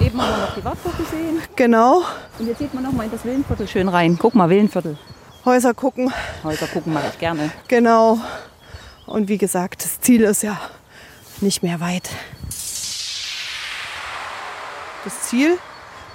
Eben 0.00 0.20
haben 0.22 0.30
wir 0.30 0.46
noch 0.46 0.54
die 0.54 0.64
Wartburg 0.64 0.96
gesehen. 0.96 1.42
Genau. 1.56 2.04
Und 2.38 2.46
jetzt 2.46 2.58
sieht 2.58 2.72
man 2.72 2.84
noch 2.84 2.92
mal 2.92 3.04
in 3.04 3.10
das 3.10 3.24
Villenviertel 3.24 3.66
schön 3.66 3.88
rein. 3.88 4.16
Guck 4.20 4.34
mal, 4.34 4.48
Villenviertel. 4.48 4.96
Häuser 5.44 5.74
gucken. 5.74 6.12
Häuser 6.44 6.66
gucken 6.68 6.92
mache 6.92 7.08
ich 7.12 7.18
gerne. 7.18 7.50
Genau. 7.66 8.20
Und 9.06 9.28
wie 9.28 9.38
gesagt, 9.38 9.84
das 9.84 10.00
Ziel 10.00 10.22
ist 10.22 10.42
ja 10.42 10.60
nicht 11.40 11.62
mehr 11.62 11.80
weit. 11.80 12.08
Das 15.04 15.22
Ziel 15.22 15.58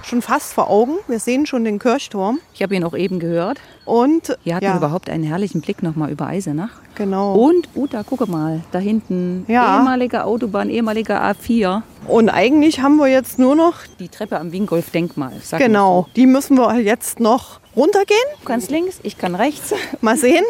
schon 0.06 0.22
fast 0.22 0.54
vor 0.54 0.70
Augen. 0.70 0.96
Wir 1.08 1.20
sehen 1.20 1.46
schon 1.46 1.64
den 1.64 1.80
Kirchturm. 1.80 2.40
Ich 2.54 2.62
habe 2.62 2.76
ihn 2.76 2.84
auch 2.84 2.94
eben 2.96 3.20
gehört. 3.20 3.60
Und 3.86 4.38
Hier 4.44 4.56
hat 4.56 4.64
ja, 4.64 4.70
man 4.70 4.78
überhaupt 4.80 5.10
einen 5.10 5.24
herrlichen 5.24 5.62
Blick 5.62 5.84
noch 5.84 5.96
mal 5.96 6.10
über 6.12 6.28
Eisenach. 6.28 6.70
genau. 6.96 7.36
Und, 7.36 7.68
Uta, 7.76 8.04
gucke 8.04 8.26
mal, 8.30 8.62
da 8.72 8.80
hinten, 8.80 9.46
Ja. 9.48 9.78
ehemalige 9.80 10.24
Autobahn, 10.26 10.70
ehemaliger 10.70 11.22
A4. 11.22 11.82
Und 12.08 12.30
eigentlich 12.30 12.82
haben 12.82 12.98
wir 12.98 13.08
jetzt 13.08 13.40
nur 13.40 13.56
noch, 13.56 13.76
Die 14.00 14.10
Treppe 14.10 14.40
am 14.40 14.52
Wingolf-Denkmal. 14.52 15.34
genau, 15.58 16.08
die 16.16 16.26
müssen 16.28 16.58
wir 16.58 16.78
jetzt 16.80 17.20
noch 17.20 17.60
runtergehen. 17.76 18.18
Du 18.42 18.46
kannst 18.46 18.70
links, 18.72 19.00
ich 19.04 19.18
kann 19.18 19.36
rechts. 19.36 19.74
Mal 20.02 20.18
sehen, 20.18 20.44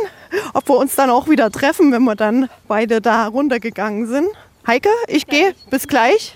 ob 0.54 0.68
wir 0.68 0.78
uns 0.78 0.96
dann 0.96 1.10
auch 1.10 1.28
wieder 1.30 1.50
treffen, 1.52 1.92
wenn 1.92 2.04
wir 2.04 2.16
dann 2.16 2.50
beide 2.68 3.02
da 3.02 3.28
runtergegangen 3.28 4.08
sind. 4.08 4.28
Heike, 4.68 4.90
ich 5.08 5.28
gehe. 5.28 5.54
Bis 5.70 5.88
gleich. 5.88 6.36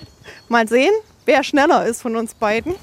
Mal 0.49 0.67
sehen, 0.67 0.91
wer 1.27 1.43
schneller 1.43 1.85
ist 1.85 2.01
von 2.01 2.15
uns 2.15 2.33
beiden. 2.33 2.73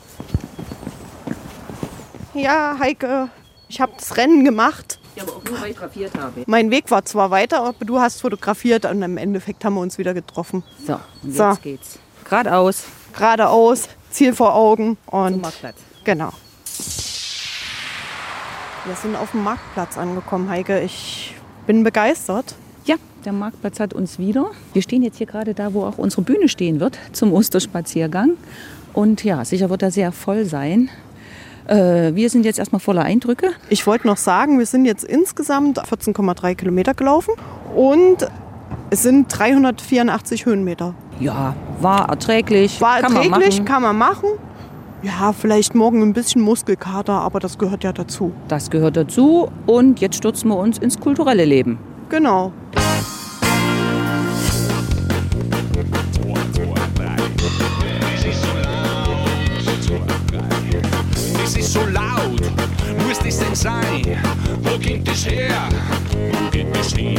Ja, 2.34 2.76
Heike, 2.78 3.28
ich 3.68 3.80
habe 3.80 3.92
das 3.98 4.16
Rennen 4.16 4.44
gemacht. 4.44 4.98
Ja, 5.16 5.22
aber 5.22 5.36
auch 5.36 5.44
nur, 5.44 5.60
weil 5.60 5.70
ich 5.70 5.76
grafiert 5.76 6.12
habe. 6.18 6.42
Mein 6.46 6.70
Weg 6.70 6.90
war 6.90 7.04
zwar 7.04 7.30
weiter, 7.30 7.62
aber 7.64 7.84
du 7.84 8.00
hast 8.00 8.20
fotografiert 8.20 8.84
und 8.84 9.02
im 9.02 9.16
Endeffekt 9.16 9.64
haben 9.64 9.74
wir 9.74 9.80
uns 9.80 9.98
wieder 9.98 10.14
getroffen. 10.14 10.62
So, 10.86 10.98
und 11.22 11.32
So. 11.34 11.50
jetzt 11.50 11.62
geht's. 11.62 11.98
Geradeaus 12.28 12.84
Geradeaus, 13.16 13.88
Ziel 14.10 14.34
vor 14.34 14.54
Augen 14.54 14.96
zum 15.08 15.18
und 15.20 15.42
Marktplatz. 15.42 15.76
genau. 16.02 16.32
Wir 18.86 18.96
sind 18.96 19.14
auf 19.16 19.30
dem 19.30 19.44
Marktplatz 19.44 19.96
angekommen, 19.96 20.48
Heike. 20.50 20.80
Ich 20.80 21.34
bin 21.66 21.84
begeistert. 21.84 22.54
Ja, 22.86 22.96
der 23.24 23.32
Marktplatz 23.32 23.80
hat 23.80 23.94
uns 23.94 24.18
wieder. 24.18 24.50
Wir 24.74 24.82
stehen 24.82 25.02
jetzt 25.02 25.16
hier 25.16 25.26
gerade 25.26 25.54
da, 25.54 25.72
wo 25.72 25.84
auch 25.84 25.96
unsere 25.96 26.22
Bühne 26.22 26.48
stehen 26.48 26.80
wird, 26.80 26.98
zum 27.12 27.32
Osterspaziergang. 27.32 28.32
Und 28.92 29.24
ja, 29.24 29.44
sicher 29.44 29.70
wird 29.70 29.82
er 29.82 29.90
sehr 29.90 30.12
voll 30.12 30.44
sein. 30.44 30.90
Äh, 31.66 32.14
wir 32.14 32.28
sind 32.28 32.44
jetzt 32.44 32.58
erstmal 32.58 32.80
voller 32.80 33.02
Eindrücke. 33.02 33.50
Ich 33.70 33.86
wollte 33.86 34.06
noch 34.06 34.18
sagen, 34.18 34.58
wir 34.58 34.66
sind 34.66 34.84
jetzt 34.84 35.02
insgesamt 35.02 35.80
14,3 35.80 36.54
Kilometer 36.54 36.92
gelaufen 36.92 37.32
und 37.74 38.28
es 38.90 39.02
sind 39.02 39.28
384 39.28 40.44
Höhenmeter. 40.44 40.94
Ja, 41.20 41.56
war 41.80 42.10
erträglich. 42.10 42.80
War 42.82 43.00
kann 43.00 43.14
man 43.14 43.24
erträglich, 43.24 43.60
machen. 43.60 43.64
kann 43.64 43.82
man 43.82 43.96
machen. 43.96 44.28
Ja, 45.02 45.32
vielleicht 45.32 45.74
morgen 45.74 46.02
ein 46.02 46.12
bisschen 46.12 46.42
Muskelkater, 46.42 47.12
aber 47.12 47.40
das 47.40 47.58
gehört 47.58 47.82
ja 47.82 47.92
dazu. 47.92 48.32
Das 48.48 48.70
gehört 48.70 48.96
dazu. 48.96 49.48
Und 49.66 50.00
jetzt 50.00 50.16
stürzen 50.16 50.48
wir 50.48 50.56
uns 50.56 50.78
ins 50.78 51.00
kulturelle 51.00 51.44
Leben. 51.44 51.78
Genau. 52.08 52.52
Ist 62.24 62.40
laut, 62.40 63.06
muss 63.06 63.18
das 63.18 63.38
denn 63.38 63.54
sein? 63.54 64.18
Wo 64.62 64.70
kommt 64.70 65.06
das 65.06 65.26
her? 65.26 65.68
Wo 66.10 66.50
geht 66.50 66.74
das 66.74 66.92
hin? 66.92 67.18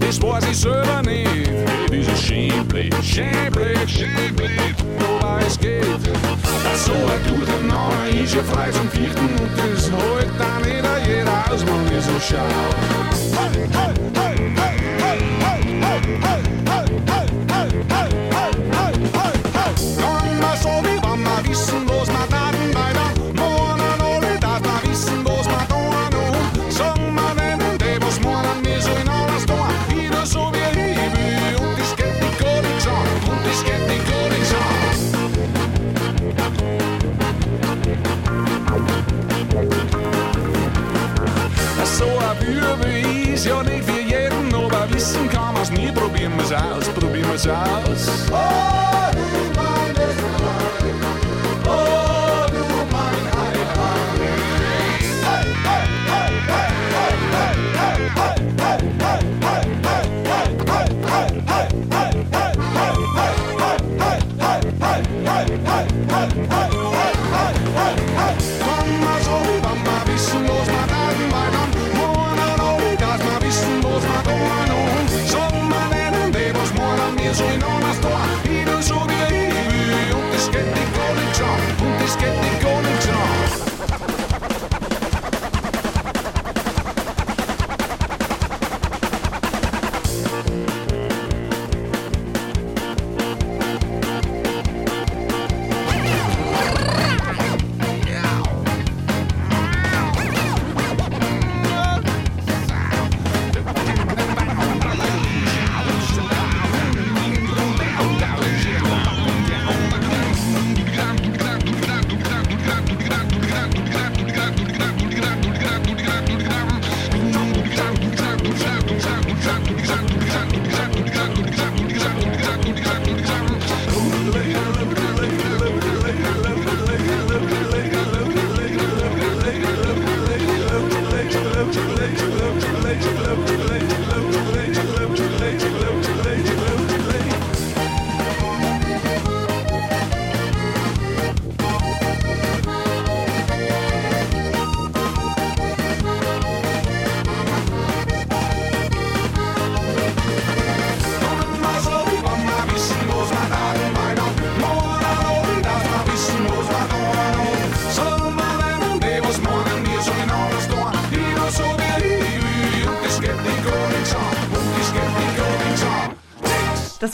Das 0.00 0.20
weiß 0.20 0.44
ich 0.50 0.58
selber 0.58 1.02
nicht. 1.02 1.50
Dieses 1.90 2.20
Schämblät, 2.20 2.94
Schämblät, 3.02 3.88
Schämblät, 3.88 4.76
wobei 4.98 5.42
es 5.46 5.58
geht. 5.58 5.84
So 6.74 6.92
ein 6.92 7.22
Durcheinander 7.28 8.22
ist 8.22 8.34
ja 8.34 8.42
frei 8.42 8.70
zum 8.70 8.88
Vierten 8.90 9.28
und 9.40 9.50
das 9.56 9.90
holt 9.90 10.28
dann 10.38 10.62
nicht 10.62 10.84
jeder 11.06 11.52
aus, 11.52 11.64
man 11.64 11.90
wie 11.90 12.00
so 12.00 12.36
hey, 12.36 13.66
hey, 13.72 13.94
hey, 14.14 14.36
hey, 14.54 14.56
hey, 14.56 14.78
hey, 14.98 15.20
hey, 15.40 15.62
hey, 15.80 16.02
hey, 16.20 16.44
hey, 16.66 16.88
hey, 16.96 17.28
hey, 17.48 17.84
hey, 17.88 18.15
problemas 45.96 46.52
aos, 46.52 46.88
problemas 46.88 47.46
aos. 47.46 48.28
Oh! 48.30 48.65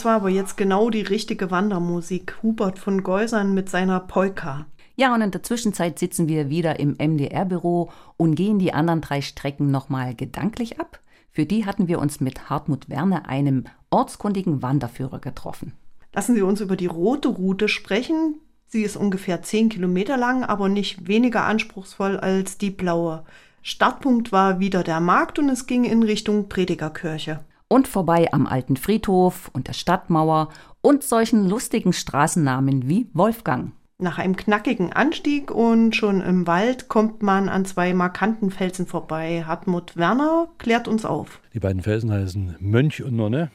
Das 0.03 0.09
war 0.09 0.15
aber 0.17 0.29
jetzt 0.29 0.57
genau 0.57 0.89
die 0.89 1.03
richtige 1.03 1.49
Wandermusik. 1.49 2.35
Hubert 2.43 2.77
von 2.77 3.03
Geusern 3.03 3.53
mit 3.53 3.69
seiner 3.69 4.01
Polka. 4.01 4.65
Ja, 4.97 5.13
und 5.15 5.21
in 5.21 5.31
der 5.31 5.43
Zwischenzeit 5.43 5.97
sitzen 5.97 6.27
wir 6.27 6.49
wieder 6.49 6.77
im 6.77 6.97
MDR-Büro 6.97 7.89
und 8.17 8.35
gehen 8.35 8.59
die 8.59 8.73
anderen 8.73 8.99
drei 8.99 9.21
Strecken 9.21 9.71
nochmal 9.71 10.13
gedanklich 10.13 10.81
ab. 10.81 10.99
Für 11.31 11.45
die 11.45 11.65
hatten 11.65 11.87
wir 11.87 11.99
uns 11.99 12.19
mit 12.19 12.49
Hartmut 12.49 12.89
Werner, 12.89 13.29
einem 13.29 13.63
ortskundigen 13.91 14.61
Wanderführer, 14.61 15.19
getroffen. 15.19 15.71
Lassen 16.13 16.35
Sie 16.35 16.41
uns 16.41 16.59
über 16.59 16.75
die 16.75 16.87
rote 16.87 17.29
Route 17.29 17.69
sprechen. 17.69 18.41
Sie 18.67 18.81
ist 18.81 18.97
ungefähr 18.97 19.41
10 19.41 19.69
Kilometer 19.69 20.17
lang, 20.17 20.43
aber 20.43 20.67
nicht 20.67 21.07
weniger 21.07 21.45
anspruchsvoll 21.45 22.17
als 22.17 22.57
die 22.57 22.71
blaue. 22.71 23.23
Startpunkt 23.61 24.33
war 24.33 24.59
wieder 24.59 24.83
der 24.83 24.99
Markt 24.99 25.39
und 25.39 25.47
es 25.47 25.65
ging 25.65 25.85
in 25.85 26.03
Richtung 26.03 26.49
Predigerkirche. 26.49 27.39
Und 27.73 27.87
vorbei 27.87 28.31
am 28.31 28.45
alten 28.45 28.77
Friedhof 28.77 29.49
und 29.51 29.67
der 29.67 29.73
Stadtmauer 29.73 30.49
und 30.81 31.01
solchen 31.01 31.49
lustigen 31.49 31.91
Straßennamen 31.91 32.87
wie 32.87 33.07
Wolfgang. 33.15 33.71
Nach 33.97 34.19
einem 34.19 34.35
knackigen 34.35 34.93
Anstieg 34.93 35.49
und 35.49 35.95
schon 35.95 36.21
im 36.21 36.45
Wald 36.45 36.87
kommt 36.87 37.23
man 37.23 37.49
an 37.49 37.65
zwei 37.65 37.95
markanten 37.95 38.51
Felsen 38.51 38.85
vorbei. 38.85 39.43
Hartmut 39.47 39.97
Werner 39.97 40.49
klärt 40.59 40.87
uns 40.87 41.03
auf. 41.03 41.39
Die 41.55 41.59
beiden 41.59 41.81
Felsen 41.81 42.11
heißen 42.11 42.57
Mönch 42.59 43.01
und 43.01 43.15
Nonne. 43.15 43.49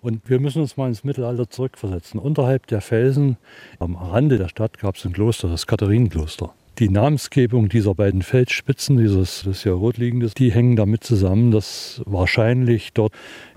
Und 0.00 0.30
wir 0.30 0.38
müssen 0.38 0.62
uns 0.62 0.76
mal 0.76 0.86
ins 0.86 1.02
Mittelalter 1.02 1.50
zurückversetzen. 1.50 2.20
Unterhalb 2.20 2.68
der 2.68 2.80
Felsen, 2.80 3.36
am 3.80 3.96
Rande 3.96 4.38
der 4.38 4.46
Stadt, 4.46 4.78
gab 4.78 4.94
es 4.94 5.04
ein 5.04 5.12
Kloster, 5.12 5.48
das 5.48 5.66
Katharinenkloster. 5.66 6.54
Die 6.78 6.90
Namensgebung 6.90 7.70
dieser 7.70 7.94
beiden 7.94 8.20
Felsspitzen, 8.20 8.98
dieses 8.98 9.44
das 9.44 9.62
hier 9.62 9.72
rot 9.72 9.96
liegende, 9.96 10.28
die 10.36 10.52
hängen 10.52 10.76
damit 10.76 11.04
zusammen, 11.04 11.50
dass 11.50 12.02
wahrscheinlich 12.04 12.92
dort 12.92 13.14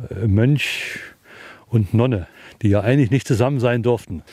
äh, 0.09 0.25
Mönch 0.25 0.99
und 1.67 1.93
Nonne, 1.93 2.27
die 2.61 2.69
ja 2.69 2.79
eigentlich 2.79 3.11
nicht 3.11 3.27
zusammen 3.27 3.59
sein 3.59 3.83
durften, 3.83 4.23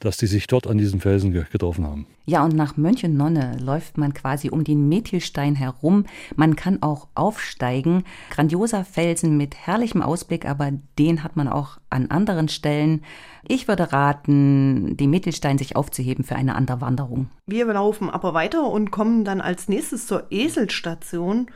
dass 0.00 0.16
die 0.16 0.26
sich 0.26 0.46
dort 0.46 0.66
an 0.66 0.78
diesen 0.78 1.00
Felsen 1.00 1.32
getroffen 1.32 1.86
haben. 1.86 2.06
Ja, 2.24 2.44
und 2.44 2.56
nach 2.56 2.76
Mönch 2.76 3.04
und 3.04 3.16
Nonne 3.16 3.56
läuft 3.60 3.98
man 3.98 4.12
quasi 4.12 4.50
um 4.50 4.64
den 4.64 4.88
Methilstein 4.88 5.54
herum. 5.54 6.06
Man 6.34 6.56
kann 6.56 6.82
auch 6.82 7.06
aufsteigen. 7.14 8.04
Grandioser 8.30 8.84
Felsen 8.84 9.36
mit 9.36 9.54
herrlichem 9.54 10.02
Ausblick, 10.02 10.44
aber 10.44 10.72
den 10.98 11.22
hat 11.22 11.36
man 11.36 11.46
auch 11.46 11.78
an 11.88 12.10
anderen 12.10 12.48
Stellen. 12.48 13.02
Ich 13.46 13.68
würde 13.68 13.92
raten, 13.92 14.96
den 14.96 15.10
Methilstein 15.10 15.56
sich 15.56 15.76
aufzuheben 15.76 16.24
für 16.24 16.36
eine 16.36 16.56
andere 16.56 16.80
Wanderung. 16.80 17.30
Wir 17.46 17.66
laufen 17.66 18.10
aber 18.10 18.34
weiter 18.34 18.68
und 18.68 18.90
kommen 18.90 19.24
dann 19.24 19.40
als 19.40 19.68
nächstes 19.68 20.06
zur 20.06 20.26
Eselstation. 20.30 21.46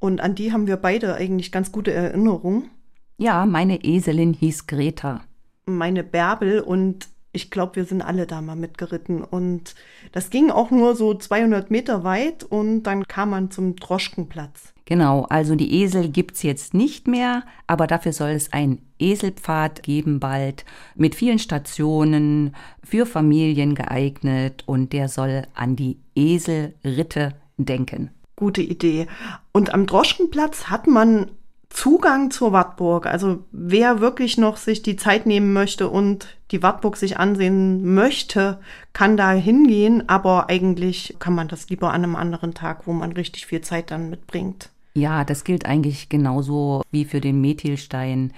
Und 0.00 0.20
an 0.20 0.34
die 0.34 0.52
haben 0.52 0.66
wir 0.66 0.76
beide 0.76 1.14
eigentlich 1.14 1.52
ganz 1.52 1.70
gute 1.70 1.92
Erinnerungen. 1.92 2.70
Ja, 3.18 3.46
meine 3.46 3.84
Eselin 3.84 4.32
hieß 4.32 4.66
Greta. 4.66 5.22
Meine 5.66 6.04
Bärbel 6.04 6.60
und 6.60 7.08
ich 7.38 7.52
glaube, 7.52 7.76
wir 7.76 7.84
sind 7.84 8.02
alle 8.02 8.26
da 8.26 8.42
mal 8.42 8.56
mitgeritten. 8.56 9.22
Und 9.22 9.76
das 10.10 10.30
ging 10.30 10.50
auch 10.50 10.72
nur 10.72 10.96
so 10.96 11.14
200 11.14 11.70
Meter 11.70 12.02
weit 12.02 12.42
und 12.42 12.82
dann 12.82 13.06
kam 13.06 13.30
man 13.30 13.52
zum 13.52 13.76
Droschkenplatz. 13.76 14.74
Genau, 14.86 15.22
also 15.30 15.54
die 15.54 15.82
Esel 15.82 16.08
gibt's 16.08 16.42
jetzt 16.42 16.74
nicht 16.74 17.06
mehr, 17.06 17.44
aber 17.68 17.86
dafür 17.86 18.12
soll 18.12 18.30
es 18.30 18.52
einen 18.52 18.80
Eselpfad 18.98 19.84
geben 19.84 20.18
bald 20.18 20.64
mit 20.96 21.14
vielen 21.14 21.38
Stationen 21.38 22.56
für 22.82 23.06
Familien 23.06 23.76
geeignet 23.76 24.64
und 24.66 24.92
der 24.92 25.08
soll 25.08 25.46
an 25.54 25.76
die 25.76 25.98
Eselritte 26.16 27.34
denken. 27.56 28.10
Gute 28.34 28.62
Idee. 28.62 29.06
Und 29.52 29.72
am 29.74 29.86
Droschkenplatz 29.86 30.64
hat 30.64 30.88
man 30.88 31.30
Zugang 31.70 32.30
zur 32.30 32.52
Wartburg. 32.52 33.06
Also 33.06 33.44
wer 33.52 34.00
wirklich 34.00 34.38
noch 34.38 34.56
sich 34.56 34.82
die 34.82 34.96
Zeit 34.96 35.26
nehmen 35.26 35.52
möchte 35.52 35.88
und 35.88 36.38
die 36.50 36.62
Wartburg 36.62 36.96
sich 36.96 37.18
ansehen 37.18 37.94
möchte, 37.94 38.58
kann 38.92 39.16
da 39.16 39.32
hingehen, 39.32 40.08
aber 40.08 40.48
eigentlich 40.48 41.16
kann 41.18 41.34
man 41.34 41.48
das 41.48 41.68
lieber 41.68 41.92
an 41.92 42.04
einem 42.04 42.16
anderen 42.16 42.54
Tag, 42.54 42.86
wo 42.86 42.92
man 42.92 43.12
richtig 43.12 43.46
viel 43.46 43.60
Zeit 43.60 43.90
dann 43.90 44.10
mitbringt. 44.10 44.70
Ja, 44.94 45.24
das 45.24 45.44
gilt 45.44 45.66
eigentlich 45.66 46.08
genauso 46.08 46.82
wie 46.90 47.04
für 47.04 47.20
den 47.20 47.40
Methilstein. 47.40 48.32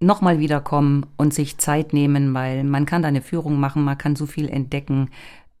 Nochmal 0.00 0.38
wiederkommen 0.38 1.04
und 1.18 1.34
sich 1.34 1.58
Zeit 1.58 1.92
nehmen, 1.92 2.32
weil 2.32 2.64
man 2.64 2.86
kann 2.86 3.02
da 3.02 3.08
eine 3.08 3.20
Führung 3.20 3.60
machen, 3.60 3.84
man 3.84 3.98
kann 3.98 4.16
so 4.16 4.24
viel 4.24 4.48
entdecken. 4.48 5.10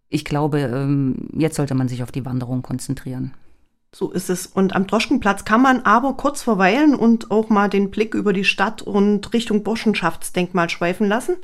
Ich 0.08 0.24
glaube, 0.24 0.60
ähm, 0.60 1.28
jetzt 1.36 1.56
sollte 1.56 1.74
man 1.74 1.88
sich 1.88 2.02
auf 2.02 2.10
die 2.10 2.24
Wanderung 2.24 2.62
konzentrieren. 2.62 3.34
So 3.92 4.10
ist 4.12 4.30
es. 4.30 4.46
Und 4.46 4.74
am 4.76 4.86
Droschkenplatz 4.86 5.44
kann 5.44 5.62
man 5.62 5.82
aber 5.82 6.14
kurz 6.14 6.42
verweilen 6.42 6.94
und 6.94 7.30
auch 7.30 7.48
mal 7.48 7.68
den 7.68 7.90
Blick 7.90 8.14
über 8.14 8.32
die 8.32 8.44
Stadt 8.44 8.82
und 8.82 9.32
Richtung 9.32 9.64
Burschenschaftsdenkmal 9.64 10.70
schweifen 10.70 11.08
lassen. 11.08 11.36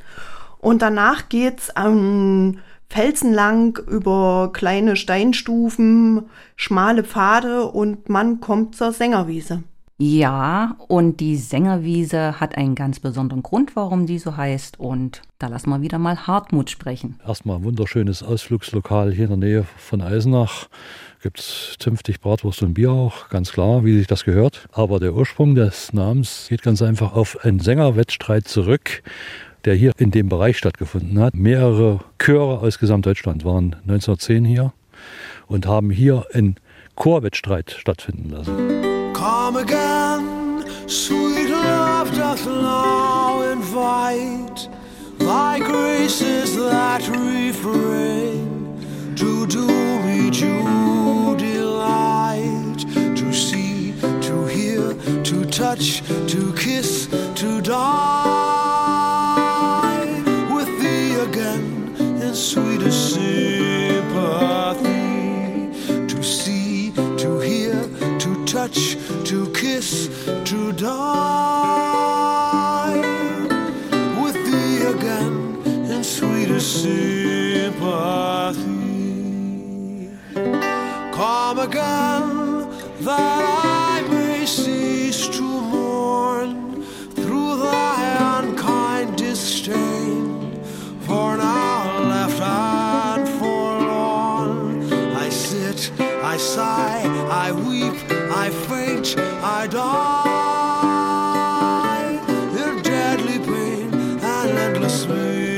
Und 0.59 0.82
danach 0.82 1.28
geht's 1.28 1.70
am 1.70 2.59
Felsen 2.88 3.32
lang 3.32 3.78
über 3.88 4.50
kleine 4.52 4.96
Steinstufen, 4.96 6.26
schmale 6.54 7.02
Pfade 7.02 7.66
und 7.66 8.09
man 8.09 8.40
kommt 8.40 8.76
zur 8.76 8.92
Sängerwiese. 8.92 9.64
Ja, 9.98 10.76
und 10.88 11.20
die 11.20 11.37
Sängerwiese 11.37 12.38
hat 12.38 12.59
einen 12.59 12.74
ganz 12.74 13.00
besonderen 13.00 13.42
Grund, 13.42 13.76
warum 13.76 14.04
die 14.04 14.18
so 14.18 14.37
heißt. 14.37 14.78
Und 14.78 15.22
da 15.38 15.48
lassen 15.48 15.70
wir 15.70 15.80
wieder 15.80 15.98
mal 15.98 16.26
Hartmut 16.26 16.68
sprechen. 16.68 17.18
Erstmal 17.26 17.56
ein 17.56 17.64
wunderschönes 17.64 18.22
Ausflugslokal 18.22 19.11
hier 19.12 19.24
in 19.24 19.40
der 19.40 19.48
Nähe 19.48 19.66
von 19.78 20.02
Eisenach 20.02 20.68
gibt 21.26 21.40
es 21.40 21.74
zünftig 21.80 22.20
Bratwurst 22.20 22.62
und 22.62 22.74
Bier 22.74 22.92
auch, 22.92 23.28
ganz 23.30 23.50
klar, 23.50 23.84
wie 23.84 23.98
sich 23.98 24.06
das 24.06 24.24
gehört. 24.24 24.68
Aber 24.70 25.00
der 25.00 25.12
Ursprung 25.12 25.56
des 25.56 25.92
Namens 25.92 26.46
geht 26.48 26.62
ganz 26.62 26.82
einfach 26.82 27.14
auf 27.14 27.44
einen 27.44 27.58
Sängerwettstreit 27.58 28.46
zurück, 28.46 29.02
der 29.64 29.74
hier 29.74 29.90
in 29.98 30.12
dem 30.12 30.28
Bereich 30.28 30.56
stattgefunden 30.56 31.18
hat. 31.18 31.34
Mehrere 31.34 31.98
Chöre 32.20 32.60
aus 32.60 32.78
Gesamtdeutschland 32.78 33.44
waren 33.44 33.74
1910 33.88 34.44
hier 34.44 34.72
und 35.48 35.66
haben 35.66 35.90
hier 35.90 36.26
einen 36.32 36.58
Chorwettstreit 36.94 37.72
stattfinden 37.72 38.30
lassen. 38.30 38.54
Come 39.12 39.58
again, 39.58 40.64
sweet 40.86 41.48
love 41.48 42.08
doth 42.16 42.46
now 42.46 43.42
invite 43.50 44.68
Thy 45.18 45.58
graces 45.58 46.54
that 46.54 47.02
refrain 47.08 48.45
to 49.16 49.46
do 49.46 49.66
me 49.66 50.31
due 50.31 51.35
delight 51.38 52.79
to 53.16 53.33
see, 53.33 53.94
to 54.20 54.46
hear, 54.46 54.94
to 55.22 55.44
touch, 55.46 56.02
to 56.29 56.52
kiss, 56.55 57.07
to 57.35 57.62
die 57.62 58.76
with 60.55 60.68
thee 60.81 61.14
again 61.14 61.94
in 61.98 62.35
sweetest 62.35 63.14
sympathy 63.14 64.85
to 66.07 66.22
see, 66.22 66.92
to 67.16 67.40
hear, 67.40 67.88
to 68.18 68.44
touch, 68.44 68.98
to 69.24 69.50
kiss, 69.55 70.09
to 70.44 70.72
die 70.72 70.92
with 74.22 74.35
thee 74.35 74.83
again 74.94 75.57
in 75.90 76.05
sweetest 76.05 76.83
sympathy. 76.83 78.75
Come 80.37 81.59
again 81.61 82.68
that 83.01 83.42
I 83.64 84.03
may 84.11 84.44
cease 84.44 85.29
to 85.29 85.42
mourn 85.42 86.83
through 87.14 87.57
thy 87.62 88.38
unkind 88.38 89.16
disdain. 89.16 90.62
For 91.07 91.38
now 91.38 92.01
left 92.03 92.38
and 92.42 93.27
forlorn, 93.40 94.92
I 95.14 95.31
sit, 95.31 95.90
I 96.01 96.37
sigh, 96.37 97.07
I 97.31 97.53
weep, 97.53 97.94
I 98.12 98.51
faint, 98.68 99.16
I 99.42 99.66
die 99.68 100.66
in 102.62 102.83
deadly 102.83 103.38
pain 103.38 103.94
and 104.20 104.59
endless 104.59 105.07
misery. 105.07 105.57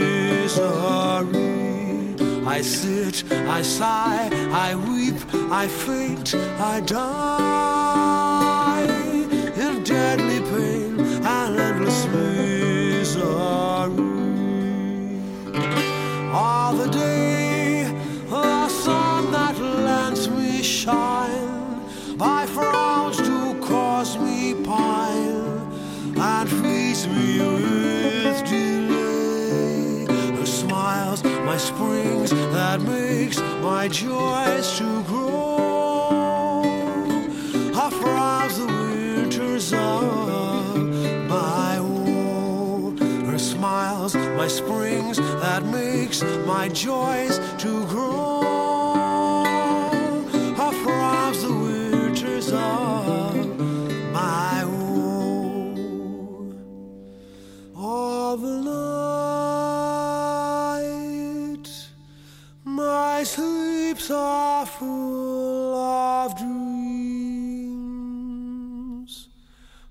I 2.47 2.61
sit, 2.63 3.25
I 3.33 3.63
sigh, 3.63 4.31
I 4.61 4.75
weep, 4.75 5.15
I 5.53 5.69
faint, 5.69 6.35
I 6.35 6.81
die 6.81 7.39
in 9.65 9.85
deadly 9.85 10.41
pain 10.51 10.99
and 11.25 11.61
endless 11.61 12.05
misery. 12.07 13.25
All 16.33 16.75
the 16.75 16.89
that 32.79 32.91
makes 32.91 33.39
my 33.63 33.89
joys 33.89 34.79
to 34.79 35.03
grow. 35.05 36.11
Her 37.75 37.91
frowns, 37.91 38.59
the 38.59 38.67
winters 38.67 39.73
of 39.73 40.77
my 41.29 41.81
woe. 41.81 42.95
Her 43.27 43.39
smile, 43.39 44.09
things 45.09 45.19
that 45.41 45.65
makes 45.65 46.23
my 46.47 46.69
joys 46.69 47.39
to 47.59 47.87
grow 47.87 48.38
my 62.79 63.25
sleeps 63.25 64.09
are 64.11 64.65
full 64.65 65.75
of 65.75 66.39
dreams. 66.39 66.79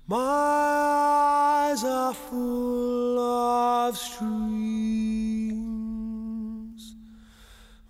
My 0.06 0.16
eyes 0.16 1.84
are 1.84 2.14
full 2.14 3.18
of 3.18 3.98
streams. 3.98 4.54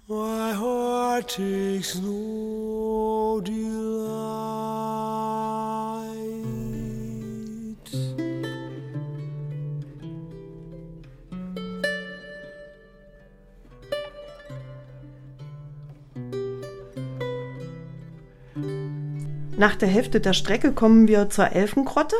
My 0.09 0.53
heart 0.53 1.29
takes 1.29 1.97
no 2.01 3.41
delight. 3.45 3.98
Nach 19.59 19.75
der 19.75 19.89
Hälfte 19.89 20.21
der 20.21 20.35
Strecke 20.35 20.73
kommen 20.73 21.09
wir 21.09 21.31
zur 21.31 21.51
Elfengrotte. 21.51 22.15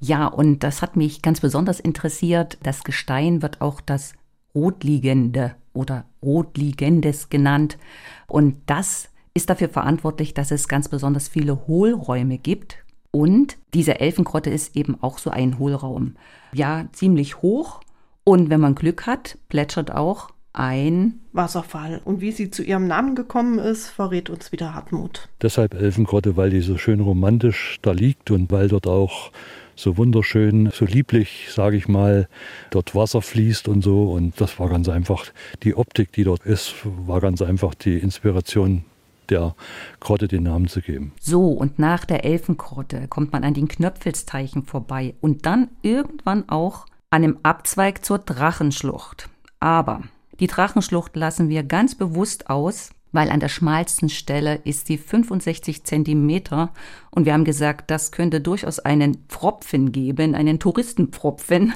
Ja, 0.00 0.26
und 0.26 0.60
das 0.60 0.80
hat 0.80 0.96
mich 0.96 1.20
ganz 1.20 1.40
besonders 1.40 1.80
interessiert. 1.80 2.56
Das 2.62 2.82
Gestein 2.82 3.42
wird 3.42 3.60
auch 3.60 3.82
das 3.82 4.14
Rotliegende 4.54 5.54
oder 5.74 6.06
Rotliegendes 6.22 7.28
genannt. 7.28 7.76
Und 8.26 8.56
das 8.64 9.10
ist 9.34 9.50
dafür 9.50 9.68
verantwortlich, 9.68 10.32
dass 10.32 10.50
es 10.50 10.66
ganz 10.66 10.88
besonders 10.88 11.28
viele 11.28 11.66
Hohlräume 11.66 12.38
gibt. 12.38 12.78
Und 13.10 13.58
diese 13.74 14.00
Elfengrotte 14.00 14.48
ist 14.48 14.74
eben 14.74 14.96
auch 15.02 15.18
so 15.18 15.28
ein 15.28 15.58
Hohlraum. 15.58 16.14
Ja, 16.54 16.86
ziemlich 16.92 17.42
hoch. 17.42 17.80
Und 18.24 18.48
wenn 18.48 18.60
man 18.60 18.74
Glück 18.74 19.06
hat, 19.06 19.36
plätschert 19.50 19.90
auch 19.94 20.30
ein 20.52 21.20
Wasserfall. 21.32 22.00
Und 22.04 22.20
wie 22.20 22.32
sie 22.32 22.50
zu 22.50 22.62
ihrem 22.62 22.86
Namen 22.86 23.14
gekommen 23.14 23.58
ist, 23.58 23.88
verrät 23.88 24.30
uns 24.30 24.52
wieder 24.52 24.74
Hartmut. 24.74 25.28
Deshalb 25.42 25.74
Elfengrotte, 25.74 26.36
weil 26.36 26.50
die 26.50 26.60
so 26.60 26.76
schön 26.76 27.00
romantisch 27.00 27.78
da 27.82 27.92
liegt 27.92 28.30
und 28.30 28.50
weil 28.50 28.68
dort 28.68 28.86
auch 28.86 29.30
so 29.76 29.96
wunderschön, 29.96 30.70
so 30.72 30.84
lieblich, 30.84 31.48
sage 31.50 31.76
ich 31.76 31.88
mal, 31.88 32.28
dort 32.70 32.94
Wasser 32.94 33.22
fließt 33.22 33.68
und 33.68 33.82
so. 33.82 34.12
Und 34.12 34.40
das 34.40 34.58
war 34.58 34.68
ganz 34.68 34.88
einfach, 34.88 35.26
die 35.62 35.74
Optik, 35.74 36.12
die 36.12 36.24
dort 36.24 36.44
ist, 36.44 36.74
war 36.84 37.20
ganz 37.20 37.42
einfach 37.42 37.74
die 37.74 37.98
Inspiration 37.98 38.84
der 39.30 39.54
Grotte 40.00 40.28
den 40.28 40.42
Namen 40.42 40.66
zu 40.66 40.80
geben. 40.82 41.12
So, 41.20 41.48
und 41.48 41.78
nach 41.78 42.04
der 42.04 42.24
Elfengrotte 42.24 43.06
kommt 43.08 43.32
man 43.32 43.44
an 43.44 43.54
den 43.54 43.68
Knöpfelsteichen 43.68 44.64
vorbei 44.64 45.14
und 45.20 45.46
dann 45.46 45.68
irgendwann 45.82 46.48
auch 46.48 46.86
an 47.10 47.22
dem 47.22 47.38
Abzweig 47.42 48.04
zur 48.04 48.18
Drachenschlucht. 48.18 49.28
Aber 49.60 50.02
die 50.40 50.46
Drachenschlucht 50.46 51.14
lassen 51.16 51.48
wir 51.48 51.62
ganz 51.62 51.94
bewusst 51.94 52.50
aus, 52.50 52.90
weil 53.12 53.30
an 53.30 53.40
der 53.40 53.48
schmalsten 53.48 54.08
Stelle 54.08 54.60
ist 54.64 54.86
sie 54.86 54.96
65 54.96 55.84
Zentimeter 55.84 56.72
und 57.10 57.26
wir 57.26 57.34
haben 57.34 57.44
gesagt, 57.44 57.90
das 57.90 58.10
könnte 58.12 58.40
durchaus 58.40 58.78
einen 58.78 59.24
Pfropfen 59.28 59.92
geben, 59.92 60.34
einen 60.34 60.58
Touristenpfropfen. 60.58 61.74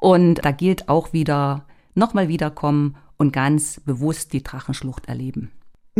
Und 0.00 0.44
da 0.44 0.50
gilt 0.52 0.88
auch 0.88 1.12
wieder 1.12 1.66
nochmal 1.94 2.28
wiederkommen 2.28 2.96
und 3.18 3.32
ganz 3.32 3.80
bewusst 3.80 4.32
die 4.32 4.42
Drachenschlucht 4.42 5.06
erleben. 5.06 5.50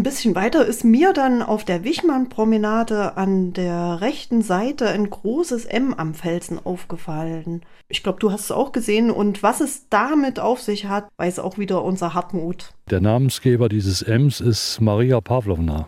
Ein 0.00 0.04
bisschen 0.04 0.34
weiter 0.34 0.64
ist 0.64 0.82
mir 0.82 1.12
dann 1.12 1.42
auf 1.42 1.66
der 1.66 1.84
Wichmann-Promenade 1.84 3.18
an 3.18 3.52
der 3.52 4.00
rechten 4.00 4.40
Seite 4.40 4.88
ein 4.88 5.10
großes 5.10 5.66
M 5.66 5.92
am 5.92 6.14
Felsen 6.14 6.58
aufgefallen. 6.58 7.60
Ich 7.90 8.02
glaube, 8.02 8.18
du 8.18 8.32
hast 8.32 8.44
es 8.44 8.50
auch 8.50 8.72
gesehen 8.72 9.10
und 9.10 9.42
was 9.42 9.60
es 9.60 9.90
damit 9.90 10.40
auf 10.40 10.62
sich 10.62 10.86
hat, 10.86 11.08
weiß 11.18 11.38
auch 11.38 11.58
wieder 11.58 11.84
unser 11.84 12.14
Hartmut. 12.14 12.72
Der 12.88 13.02
Namensgeber 13.02 13.68
dieses 13.68 14.00
Ms 14.00 14.40
ist 14.40 14.80
Maria 14.80 15.20
Pavlovna. 15.20 15.86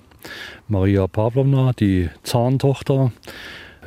Maria 0.68 1.06
Pavlovna, 1.06 1.72
die 1.72 2.10
Zahntochter, 2.22 3.12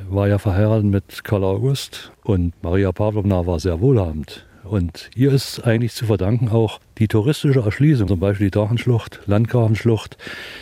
war 0.09 0.27
ja 0.27 0.39
verheiratet 0.39 0.85
mit 0.85 1.23
Karl 1.23 1.43
August 1.43 2.11
und 2.23 2.51
Maria 2.63 2.91
Pavlovna 2.91 3.45
war 3.45 3.59
sehr 3.59 3.79
wohlhabend. 3.79 4.44
Und 4.65 5.09
ihr 5.15 5.31
ist 5.31 5.65
eigentlich 5.65 5.93
zu 5.93 6.05
verdanken 6.05 6.49
auch 6.49 6.79
die 6.97 7.07
touristische 7.07 7.61
Erschließung, 7.61 8.07
zum 8.07 8.19
Beispiel 8.19 8.47
die 8.47 8.51
Drachenschlucht, 8.51 9.21
Landgrafenschlucht, 9.25 10.17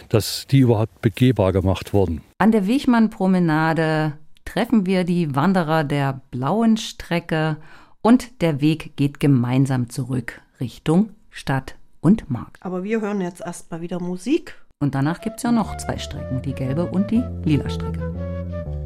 dass 0.09 0.45
die 0.47 0.59
überhaupt 0.59 1.01
begehbar 1.01 1.53
gemacht 1.53 1.93
wurden. 1.93 2.21
An 2.37 2.51
der 2.51 2.67
Wichmann-Promenade 2.67 4.13
treffen 4.45 4.85
wir 4.85 5.03
die 5.03 5.35
Wanderer 5.35 5.83
der 5.83 6.21
blauen 6.31 6.77
Strecke 6.77 7.57
und 8.01 8.41
der 8.41 8.61
Weg 8.61 8.95
geht 8.97 9.19
gemeinsam 9.19 9.89
zurück 9.89 10.41
Richtung 10.59 11.09
Stadt 11.29 11.75
und 12.01 12.29
Markt. 12.29 12.57
Aber 12.61 12.83
wir 12.83 13.01
hören 13.01 13.21
jetzt 13.21 13.41
erstmal 13.41 13.81
wieder 13.81 13.99
Musik. 13.99 14.55
Und 14.79 14.95
danach 14.95 15.21
gibt 15.21 15.37
es 15.37 15.43
ja 15.43 15.51
noch 15.51 15.77
zwei 15.77 15.97
Strecken, 15.97 16.41
die 16.41 16.53
gelbe 16.53 16.85
und 16.85 17.09
die 17.09 17.23
lila 17.45 17.69
Strecke. 17.69 18.82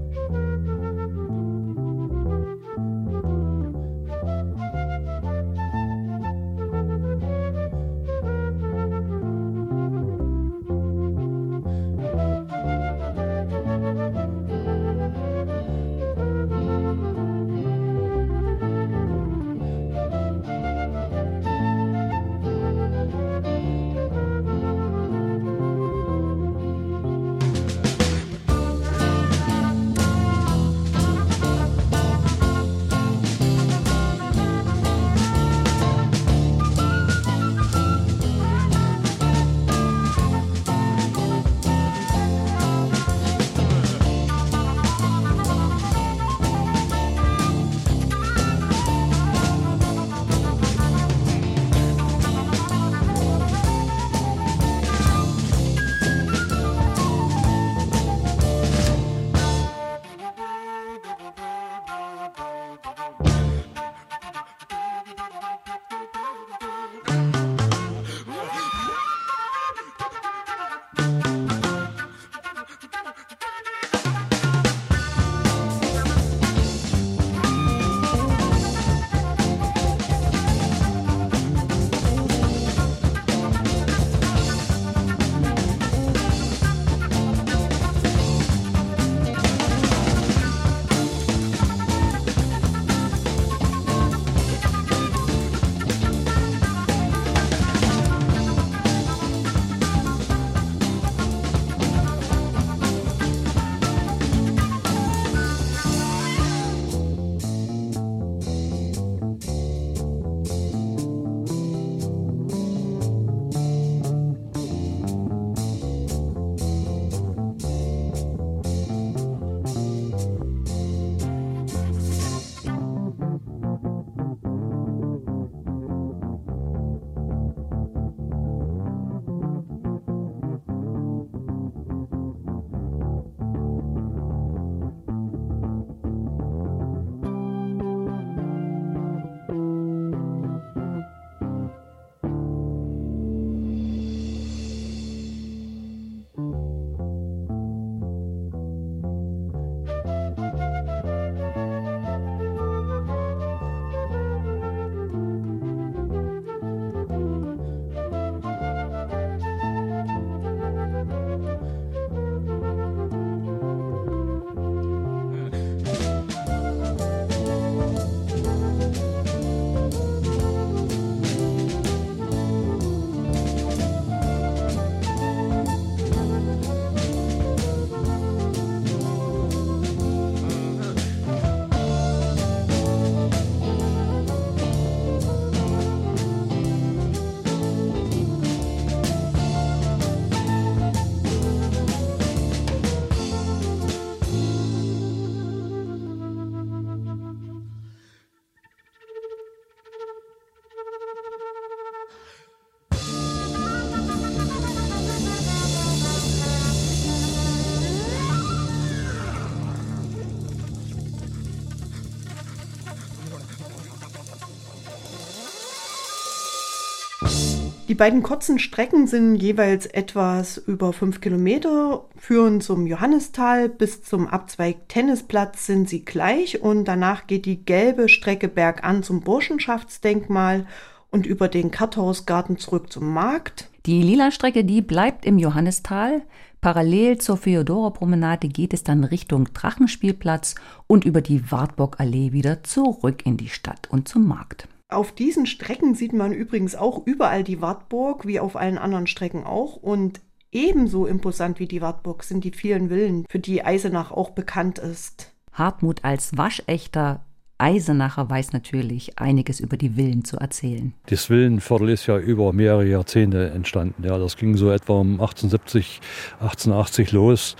Die 217.87 217.95
beiden 217.95 218.21
kurzen 218.21 218.59
Strecken 218.59 219.07
sind 219.07 219.37
jeweils 219.37 219.85
etwas 219.85 220.57
über 220.57 220.91
fünf 220.91 221.21
Kilometer, 221.21 222.03
führen 222.17 222.59
zum 222.59 222.85
Johannistal 222.85 223.69
bis 223.69 224.03
zum 224.03 224.27
Abzweig 224.27 224.89
Tennisplatz 224.89 225.65
sind 225.65 225.87
sie 225.87 226.03
gleich 226.03 226.61
und 226.61 226.83
danach 226.83 227.27
geht 227.27 227.45
die 227.45 227.63
gelbe 227.63 228.09
Strecke 228.09 228.49
bergan 228.49 229.03
zum 229.03 229.21
Burschenschaftsdenkmal 229.21 230.67
und 231.11 231.25
über 231.25 231.47
den 231.47 231.71
Karthausgarten 231.71 232.57
zurück 232.57 232.91
zum 232.91 233.13
Markt. 233.13 233.69
Die 233.85 234.01
lila 234.01 234.31
Strecke, 234.31 234.65
die 234.65 234.81
bleibt 234.81 235.25
im 235.25 235.39
Johannistal. 235.39 236.23
Parallel 236.59 237.19
zur 237.19 237.37
Feodora-Promenade 237.37 238.49
geht 238.49 238.73
es 238.73 238.83
dann 238.83 239.05
Richtung 239.05 239.45
Drachenspielplatz 239.53 240.55
und 240.87 241.05
über 241.05 241.21
die 241.21 241.53
Wartburgallee 241.53 242.33
wieder 242.33 242.63
zurück 242.63 243.25
in 243.25 243.37
die 243.37 243.47
Stadt 243.47 243.87
und 243.89 244.09
zum 244.09 244.27
Markt. 244.27 244.67
Auf 244.89 245.11
diesen 245.11 245.45
Strecken 245.45 245.95
sieht 245.95 246.13
man 246.13 246.31
übrigens 246.31 246.75
auch 246.75 247.05
überall 247.05 247.43
die 247.43 247.61
Wartburg, 247.61 248.25
wie 248.25 248.39
auf 248.39 248.55
allen 248.55 248.77
anderen 248.77 249.07
Strecken 249.07 249.43
auch. 249.43 249.75
Und 249.75 250.21
ebenso 250.51 251.05
imposant 251.05 251.59
wie 251.59 251.67
die 251.67 251.81
Wartburg 251.81 252.23
sind 252.23 252.43
die 252.43 252.51
vielen 252.51 252.87
Villen, 252.89 253.25
für 253.29 253.39
die 253.39 253.65
Eisenach 253.65 254.11
auch 254.11 254.29
bekannt 254.29 254.79
ist. 254.79 255.33
Hartmut 255.51 256.05
als 256.05 256.37
waschechter 256.37 257.25
Eisenacher 257.59 258.29
weiß 258.29 258.53
natürlich 258.53 259.17
einiges 259.17 259.59
über 259.59 259.77
die 259.77 259.89
Villen 259.91 260.23
zu 260.23 260.37
erzählen. 260.37 260.93
Das 261.07 261.29
Villenviertel 261.29 261.89
ist 261.89 262.05
ja 262.05 262.17
über 262.17 262.53
mehrere 262.53 262.85
Jahrzehnte 262.85 263.49
entstanden. 263.49 264.03
Ja, 264.03 264.17
das 264.19 264.37
ging 264.37 264.55
so 264.57 264.69
etwa 264.69 264.99
um 264.99 265.13
1870, 265.13 265.99
1880 266.39 267.11
los. 267.13 267.55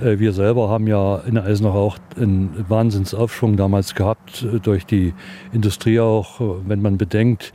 Äh, 0.00 0.18
wir 0.18 0.32
selber 0.32 0.70
haben 0.70 0.86
ja 0.86 1.18
in 1.18 1.36
Eisenach 1.36 1.74
auch 1.74 1.98
einen 2.16 2.64
Wahnsinnsaufschwung 2.68 3.56
damals 3.56 3.94
gehabt 3.94 4.42
äh, 4.42 4.58
durch 4.58 4.86
die 4.86 5.12
Industrie 5.52 6.00
auch, 6.00 6.40
äh, 6.40 6.44
wenn 6.66 6.80
man 6.80 6.96
bedenkt, 6.96 7.52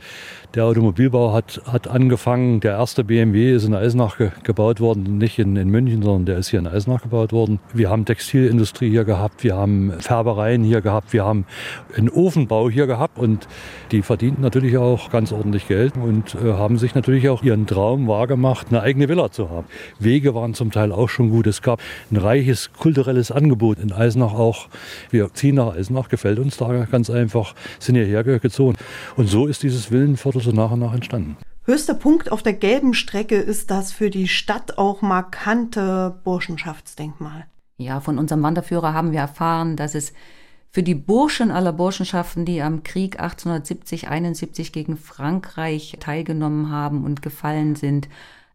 der 0.54 0.64
Automobilbau 0.64 1.32
hat, 1.34 1.60
hat 1.66 1.88
angefangen. 1.88 2.60
Der 2.60 2.72
erste 2.72 3.04
BMW 3.04 3.52
ist 3.52 3.64
in 3.64 3.74
Eisenach 3.74 4.16
ge 4.16 4.30
gebaut 4.42 4.80
worden, 4.80 5.18
nicht 5.18 5.38
in, 5.38 5.56
in 5.56 5.68
München, 5.68 6.02
sondern 6.02 6.24
der 6.24 6.38
ist 6.38 6.48
hier 6.48 6.58
in 6.58 6.66
Eisenach 6.66 7.02
gebaut 7.02 7.32
worden. 7.32 7.60
Wir 7.74 7.90
haben 7.90 8.06
Textilindustrie 8.06 8.88
hier 8.88 9.04
gehabt, 9.04 9.44
wir 9.44 9.56
haben 9.56 9.92
Färbereien 10.00 10.64
hier 10.64 10.80
gehabt, 10.80 11.12
wir 11.12 11.24
haben 11.24 11.44
einen 11.96 12.08
Ofenbau 12.08 12.70
hier 12.70 12.86
gehabt 12.86 13.18
und 13.18 13.46
die 13.92 14.00
verdienten 14.00 14.42
natürlich 14.42 14.78
auch 14.78 15.10
ganz 15.10 15.32
ordentlich 15.32 15.68
Geld 15.68 15.94
und 15.96 16.34
äh, 16.34 16.54
haben 16.54 16.78
sich 16.78 16.94
natürlich 16.94 17.28
auch 17.28 17.42
ihren 17.42 17.66
Traum 17.66 18.08
wahrgemacht, 18.08 18.68
eine 18.70 18.80
eigene 18.80 19.08
Villa 19.08 19.30
zu 19.30 19.50
haben. 19.50 19.66
Wege 19.98 20.34
waren 20.34 20.54
zum 20.54 20.70
Teil 20.70 20.92
auch 20.92 21.10
schon 21.10 21.30
gut. 21.30 21.46
Es 21.46 21.60
gab 21.60 21.80
ein 22.10 22.16
reiches 22.16 22.72
kulturelles 22.72 23.30
Angebot 23.30 23.78
in 23.78 23.92
Eisenach 23.92 24.32
auch. 24.32 24.68
Wir 25.10 25.32
ziehen 25.34 25.56
nach 25.56 25.74
Eisenach, 25.74 26.08
gefällt 26.08 26.38
uns 26.38 26.56
da 26.56 26.86
ganz 26.90 27.10
einfach, 27.10 27.54
sind 27.78 27.96
hierher 27.96 28.24
gezogen. 28.24 28.76
Und 29.16 29.28
so 29.28 29.46
ist 29.46 29.62
dieses 29.62 29.90
Villenviertel 29.90 30.37
Viertel 30.38 30.56
so 30.56 30.62
nach 30.62 30.70
und 30.70 30.80
nach 30.80 30.94
entstanden. 30.94 31.36
Höchster 31.64 31.94
Punkt 31.94 32.32
auf 32.32 32.42
der 32.42 32.54
gelben 32.54 32.94
Strecke 32.94 33.36
ist 33.36 33.70
das 33.70 33.92
für 33.92 34.10
die 34.10 34.28
Stadt 34.28 34.78
auch 34.78 35.02
markante 35.02 36.18
Burschenschaftsdenkmal. 36.24 37.46
Ja, 37.76 38.00
von 38.00 38.18
unserem 38.18 38.42
Wanderführer 38.42 38.94
haben 38.94 39.12
wir 39.12 39.20
erfahren, 39.20 39.76
dass 39.76 39.94
es 39.94 40.12
für 40.70 40.82
die 40.82 40.94
Burschen 40.94 41.50
aller 41.50 41.72
Burschenschaften, 41.72 42.44
die 42.44 42.62
am 42.62 42.82
Krieg 42.82 43.20
1870-71 43.20 44.72
gegen 44.72 44.96
Frankreich 44.96 45.96
teilgenommen 46.00 46.70
haben 46.70 47.04
und 47.04 47.22
gefallen 47.22 47.74
sind, 47.74 48.08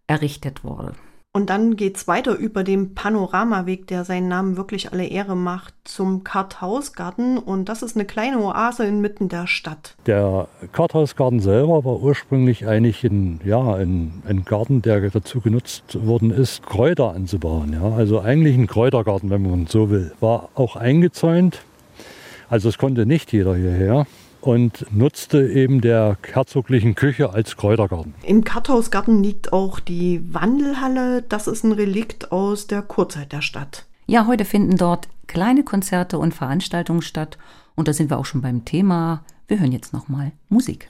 errichtet 0.07 0.63
wurde. 0.63 0.93
Und 1.35 1.49
dann 1.49 1.75
geht's 1.75 2.07
weiter 2.07 2.35
über 2.35 2.63
den 2.63 2.93
Panoramaweg, 2.93 3.87
der 3.87 4.05
seinen 4.05 4.27
Namen 4.27 4.55
wirklich 4.55 4.91
alle 4.91 5.07
Ehre 5.07 5.35
macht, 5.35 5.73
zum 5.83 6.23
Karthausgarten. 6.23 7.39
Und 7.39 7.69
das 7.69 7.81
ist 7.81 7.95
eine 7.95 8.05
kleine 8.05 8.37
Oase 8.37 8.85
inmitten 8.85 9.29
der 9.29 9.47
Stadt. 9.47 9.95
Der 10.05 10.47
Karthausgarten 10.73 11.39
selber 11.39 11.83
war 11.85 11.99
ursprünglich 12.03 12.67
eigentlich 12.67 13.03
ein, 13.03 13.41
ja, 13.43 13.73
ein, 13.73 14.21
ein 14.27 14.45
Garten, 14.45 14.83
der 14.83 15.09
dazu 15.09 15.41
genutzt 15.41 16.05
worden 16.05 16.29
ist, 16.29 16.67
Kräuter 16.67 17.15
anzubauen. 17.15 17.73
Ja. 17.73 17.95
Also 17.95 18.19
eigentlich 18.19 18.55
ein 18.55 18.67
Kräutergarten, 18.67 19.31
wenn 19.31 19.41
man 19.41 19.65
so 19.65 19.89
will. 19.89 20.13
War 20.19 20.49
auch 20.53 20.75
eingezäunt. 20.75 21.63
Also 22.47 22.69
es 22.69 22.77
konnte 22.77 23.07
nicht 23.07 23.33
jeder 23.33 23.55
hierher 23.55 24.05
und 24.43 24.85
nutzte 24.91 25.47
eben 25.47 25.79
der 25.79 26.17
herzoglichen 26.21 26.95
Küche 26.95 27.31
als 27.31 27.55
Kräutergarten. 27.55 28.13
Im 28.23 28.43
Karthausgarten 28.43 29.23
liegt 29.23 29.53
auch 29.53 29.79
die 29.79 30.21
Wandelhalle. 30.33 31.21
Das 31.21 31.47
ist 31.47 31.63
ein 31.63 31.71
Relikt 31.71 32.31
aus 32.31 32.67
der 32.67 32.81
Kurzeit 32.81 33.31
der 33.31 33.41
Stadt. 33.41 33.85
Ja, 34.05 34.27
heute 34.27 34.43
finden 34.43 34.75
dort 34.77 35.07
kleine 35.27 35.63
Konzerte 35.63 36.19
und 36.19 36.33
Veranstaltungen 36.33 37.01
statt. 37.01 37.37
Und 37.75 37.87
da 37.87 37.93
sind 37.93 38.09
wir 38.09 38.17
auch 38.17 38.25
schon 38.25 38.41
beim 38.41 38.65
Thema. 38.65 39.23
Wir 39.47 39.59
hören 39.59 39.71
jetzt 39.71 39.93
nochmal 39.93 40.33
Musik. 40.49 40.89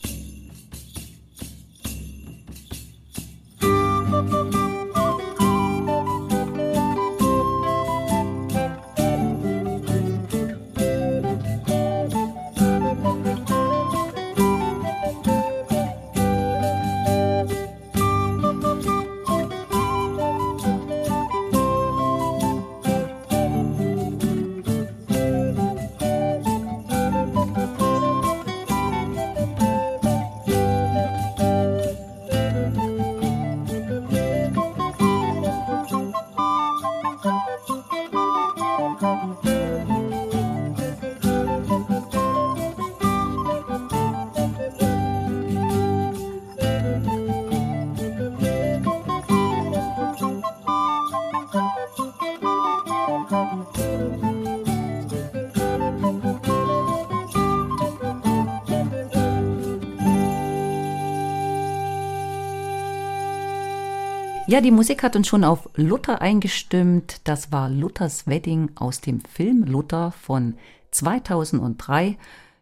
Ja, 64.54 64.62
die 64.62 64.70
Musik 64.70 65.02
hat 65.02 65.16
uns 65.16 65.28
schon 65.28 65.44
auf 65.44 65.68
Luther 65.74 66.22
eingestimmt. 66.22 67.22
Das 67.24 67.52
war 67.52 67.72
Luthers 67.72 68.28
Wedding 68.28 68.70
aus 68.76 69.02
dem 69.02 69.20
Film 69.22 69.64
Luther 69.64 70.12
von 70.12 70.60
2003. 70.92 72.20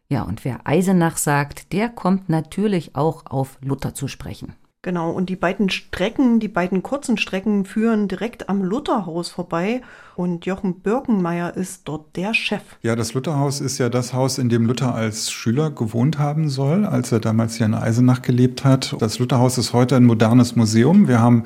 Ja, 0.07 0.21
und 0.21 0.45
wer 0.45 0.61
Eisenach 0.63 1.17
sagt, 1.17 1.73
der 1.73 1.89
kommt 1.89 2.29
natürlich 2.29 2.95
auch 2.95 3.25
auf 3.25 3.57
Luther 3.59 3.93
zu 3.93 4.07
sprechen. 4.07 4.55
Genau, 4.83 5.11
und 5.11 5.29
die 5.29 5.35
beiden 5.35 5.69
Strecken, 5.69 6.39
die 6.39 6.47
beiden 6.47 6.81
kurzen 6.81 7.15
Strecken 7.15 7.65
führen 7.65 8.07
direkt 8.07 8.49
am 8.49 8.63
Lutherhaus 8.63 9.29
vorbei 9.29 9.81
und 10.15 10.47
Jochen 10.47 10.79
Birkenmeier 10.79 11.55
ist 11.55 11.81
dort 11.85 12.15
der 12.15 12.33
Chef. 12.33 12.63
Ja, 12.81 12.95
das 12.95 13.13
Lutherhaus 13.13 13.61
ist 13.61 13.77
ja 13.77 13.89
das 13.89 14.13
Haus, 14.13 14.39
in 14.39 14.49
dem 14.49 14.65
Luther 14.65 14.95
als 14.95 15.29
Schüler 15.29 15.69
gewohnt 15.69 16.17
haben 16.17 16.49
soll, 16.49 16.83
als 16.83 17.11
er 17.11 17.19
damals 17.19 17.57
hier 17.57 17.67
in 17.67 17.75
Eisenach 17.75 18.23
gelebt 18.23 18.65
hat. 18.65 18.95
Das 18.97 19.19
Lutherhaus 19.19 19.59
ist 19.59 19.71
heute 19.73 19.95
ein 19.97 20.03
modernes 20.03 20.55
Museum. 20.55 21.07
Wir 21.07 21.19
haben 21.19 21.43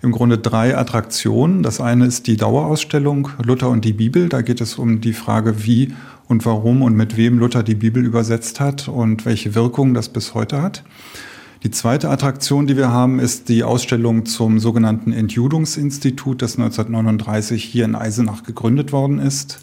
im 0.00 0.12
Grunde 0.12 0.38
drei 0.38 0.78
Attraktionen. 0.78 1.64
Das 1.64 1.80
eine 1.80 2.06
ist 2.06 2.28
die 2.28 2.36
Dauerausstellung 2.36 3.30
Luther 3.42 3.68
und 3.68 3.84
die 3.84 3.94
Bibel. 3.94 4.28
Da 4.28 4.42
geht 4.42 4.60
es 4.60 4.78
um 4.78 5.00
die 5.00 5.12
Frage, 5.12 5.64
wie 5.64 5.92
und 6.28 6.46
warum 6.46 6.82
und 6.82 6.94
mit 6.94 7.16
wem 7.16 7.40
Luther 7.40 7.64
die 7.64 7.74
Bibel 7.74 8.04
übersetzt 8.04 8.60
hat 8.60 8.86
und 8.86 9.26
welche 9.26 9.56
Wirkung 9.56 9.92
das 9.92 10.08
bis 10.08 10.34
heute 10.34 10.62
hat. 10.62 10.84
Die 11.62 11.70
zweite 11.70 12.10
Attraktion, 12.10 12.66
die 12.66 12.76
wir 12.76 12.90
haben, 12.90 13.18
ist 13.18 13.48
die 13.48 13.64
Ausstellung 13.64 14.26
zum 14.26 14.58
sogenannten 14.58 15.12
Entjudungsinstitut, 15.12 16.42
das 16.42 16.58
1939 16.58 17.64
hier 17.64 17.86
in 17.86 17.94
Eisenach 17.94 18.42
gegründet 18.42 18.92
worden 18.92 19.18
ist. 19.18 19.60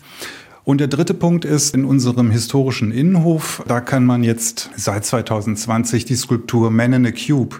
Und 0.63 0.79
der 0.79 0.87
dritte 0.87 1.13
Punkt 1.13 1.45
ist 1.45 1.75
in 1.75 1.85
unserem 1.85 2.31
historischen 2.31 2.91
Innenhof. 2.91 3.63
Da 3.67 3.81
kann 3.81 4.05
man 4.05 4.23
jetzt 4.23 4.69
seit 4.75 5.05
2020 5.05 6.05
die 6.05 6.15
Skulptur 6.15 6.71
Man 6.71 6.93
in 6.93 7.05
a 7.05 7.11
Cube 7.11 7.57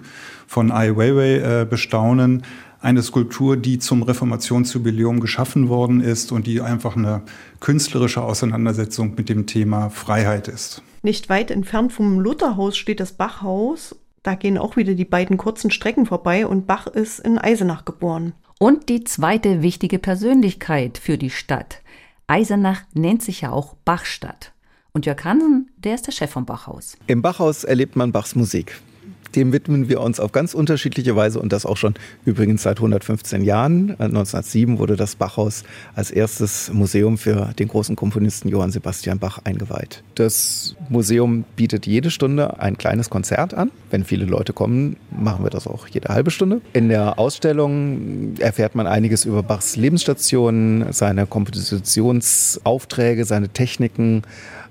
von 0.47 0.71
Ai 0.71 0.95
Weiwei 0.95 1.61
äh, 1.61 1.65
bestaunen. 1.65 2.43
Eine 2.81 3.03
Skulptur, 3.03 3.55
die 3.55 3.79
zum 3.79 4.03
Reformationsjubiläum 4.03 5.19
geschaffen 5.19 5.69
worden 5.69 6.01
ist 6.01 6.31
und 6.31 6.47
die 6.47 6.59
einfach 6.59 6.95
eine 6.95 7.21
künstlerische 7.59 8.21
Auseinandersetzung 8.21 9.13
mit 9.15 9.29
dem 9.29 9.45
Thema 9.45 9.89
Freiheit 9.89 10.47
ist. 10.47 10.81
Nicht 11.01 11.29
weit 11.29 11.51
entfernt 11.51 11.93
vom 11.93 12.19
Lutherhaus 12.19 12.77
steht 12.77 12.99
das 12.99 13.13
Bachhaus 13.13 13.95
da 14.23 14.35
gehen 14.35 14.57
auch 14.57 14.77
wieder 14.77 14.95
die 14.95 15.05
beiden 15.05 15.37
kurzen 15.37 15.69
Strecken 15.69 16.05
vorbei 16.05 16.47
und 16.47 16.65
Bach 16.65 16.87
ist 16.87 17.19
in 17.19 17.37
Eisenach 17.37 17.85
geboren. 17.85 18.33
Und 18.57 18.87
die 18.87 19.03
zweite 19.03 19.61
wichtige 19.61 19.99
Persönlichkeit 19.99 20.97
für 20.97 21.17
die 21.17 21.29
Stadt. 21.29 21.81
Eisenach 22.27 22.83
nennt 22.93 23.21
sich 23.21 23.41
ja 23.41 23.51
auch 23.51 23.75
Bachstadt. 23.83 24.53
Und 24.93 25.05
Jörg 25.05 25.23
Hansen, 25.25 25.71
der 25.77 25.95
ist 25.95 26.07
der 26.07 26.13
Chef 26.13 26.31
vom 26.31 26.45
Bachhaus. 26.45 26.97
Im 27.07 27.21
Bachhaus 27.21 27.63
erlebt 27.63 27.95
man 27.95 28.11
Bachs 28.11 28.35
Musik. 28.35 28.79
Dem 29.35 29.51
widmen 29.51 29.89
wir 29.89 30.01
uns 30.01 30.19
auf 30.19 30.31
ganz 30.31 30.53
unterschiedliche 30.53 31.15
Weise 31.15 31.39
und 31.39 31.51
das 31.51 31.65
auch 31.65 31.77
schon 31.77 31.95
übrigens 32.25 32.63
seit 32.63 32.77
115 32.77 33.43
Jahren. 33.43 33.91
1907 33.91 34.79
wurde 34.79 34.95
das 34.95 35.15
Bachhaus 35.15 35.63
als 35.95 36.11
erstes 36.11 36.71
Museum 36.71 37.17
für 37.17 37.53
den 37.57 37.67
großen 37.67 37.95
Komponisten 37.95 38.49
Johann 38.49 38.71
Sebastian 38.71 39.19
Bach 39.19 39.39
eingeweiht. 39.43 40.03
Das 40.15 40.75
Museum 40.89 41.45
bietet 41.55 41.87
jede 41.87 42.11
Stunde 42.11 42.59
ein 42.59 42.77
kleines 42.77 43.09
Konzert 43.09 43.53
an. 43.53 43.71
Wenn 43.89 44.03
viele 44.03 44.25
Leute 44.25 44.53
kommen, 44.53 44.97
machen 45.09 45.43
wir 45.43 45.49
das 45.49 45.67
auch 45.67 45.87
jede 45.87 46.09
halbe 46.09 46.31
Stunde. 46.31 46.61
In 46.73 46.89
der 46.89 47.17
Ausstellung 47.17 48.35
erfährt 48.39 48.75
man 48.75 48.87
einiges 48.87 49.25
über 49.25 49.43
Bachs 49.43 49.75
Lebensstation, 49.75 50.85
seine 50.91 51.25
Kompositionsaufträge, 51.25 53.25
seine 53.25 53.49
Techniken, 53.49 54.23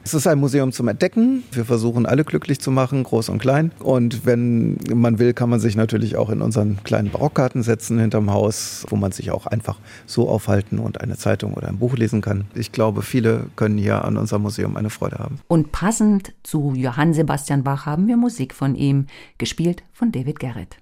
es 0.05 0.15
ist 0.15 0.27
ein 0.27 0.39
Museum 0.39 0.73
zum 0.73 0.89
Entdecken. 0.89 1.45
Wir 1.53 1.65
versuchen 1.65 2.07
alle 2.07 2.25
glücklich 2.25 2.61
zu 2.61 2.71
machen, 2.71 3.03
groß 3.05 3.29
und 3.29 3.39
klein. 3.39 3.73
Und 3.79 4.27
wenn 4.27 4.77
man 4.93 5.19
will, 5.19 5.33
kann 5.33 5.49
man 5.49 5.61
sich 5.61 5.77
natürlich 5.77 6.17
auch 6.17 6.31
in 6.31 6.43
unseren 6.43 6.83
kleinen 6.85 7.11
Barockgarten 7.11 7.63
setzen 7.63 7.99
hinterm 7.99 8.31
Haus, 8.33 8.85
wo 8.89 8.97
man 8.97 9.13
sich 9.13 9.31
auch 9.31 9.47
einfach 9.47 9.79
so 10.07 10.29
aufhalten 10.29 10.79
und 10.79 11.01
eine 11.01 11.17
Zeitung 11.17 11.55
oder 11.55 11.69
ein 11.69 11.79
Buch 11.79 11.97
lesen 11.97 12.21
kann. 12.21 12.47
Ich 12.55 12.73
glaube, 12.73 13.03
viele 13.03 13.47
können 13.57 13.79
hier 13.79 14.05
an 14.05 14.17
unserem 14.17 14.43
Museum 14.43 14.77
eine 14.77 14.91
Freude 14.91 15.19
haben. 15.19 15.41
Und 15.49 15.73
passend 15.73 16.33
zu 16.43 16.75
Johann 16.75 17.15
Sebastian 17.15 17.63
Bach 17.63 17.87
haben 17.87 18.07
wir 18.09 18.17
Musik 18.17 18.55
von 18.55 18.75
ihm, 18.75 19.07
gespielt 19.39 19.83
von 19.93 20.13
David 20.13 20.41
Garrett. 20.41 20.77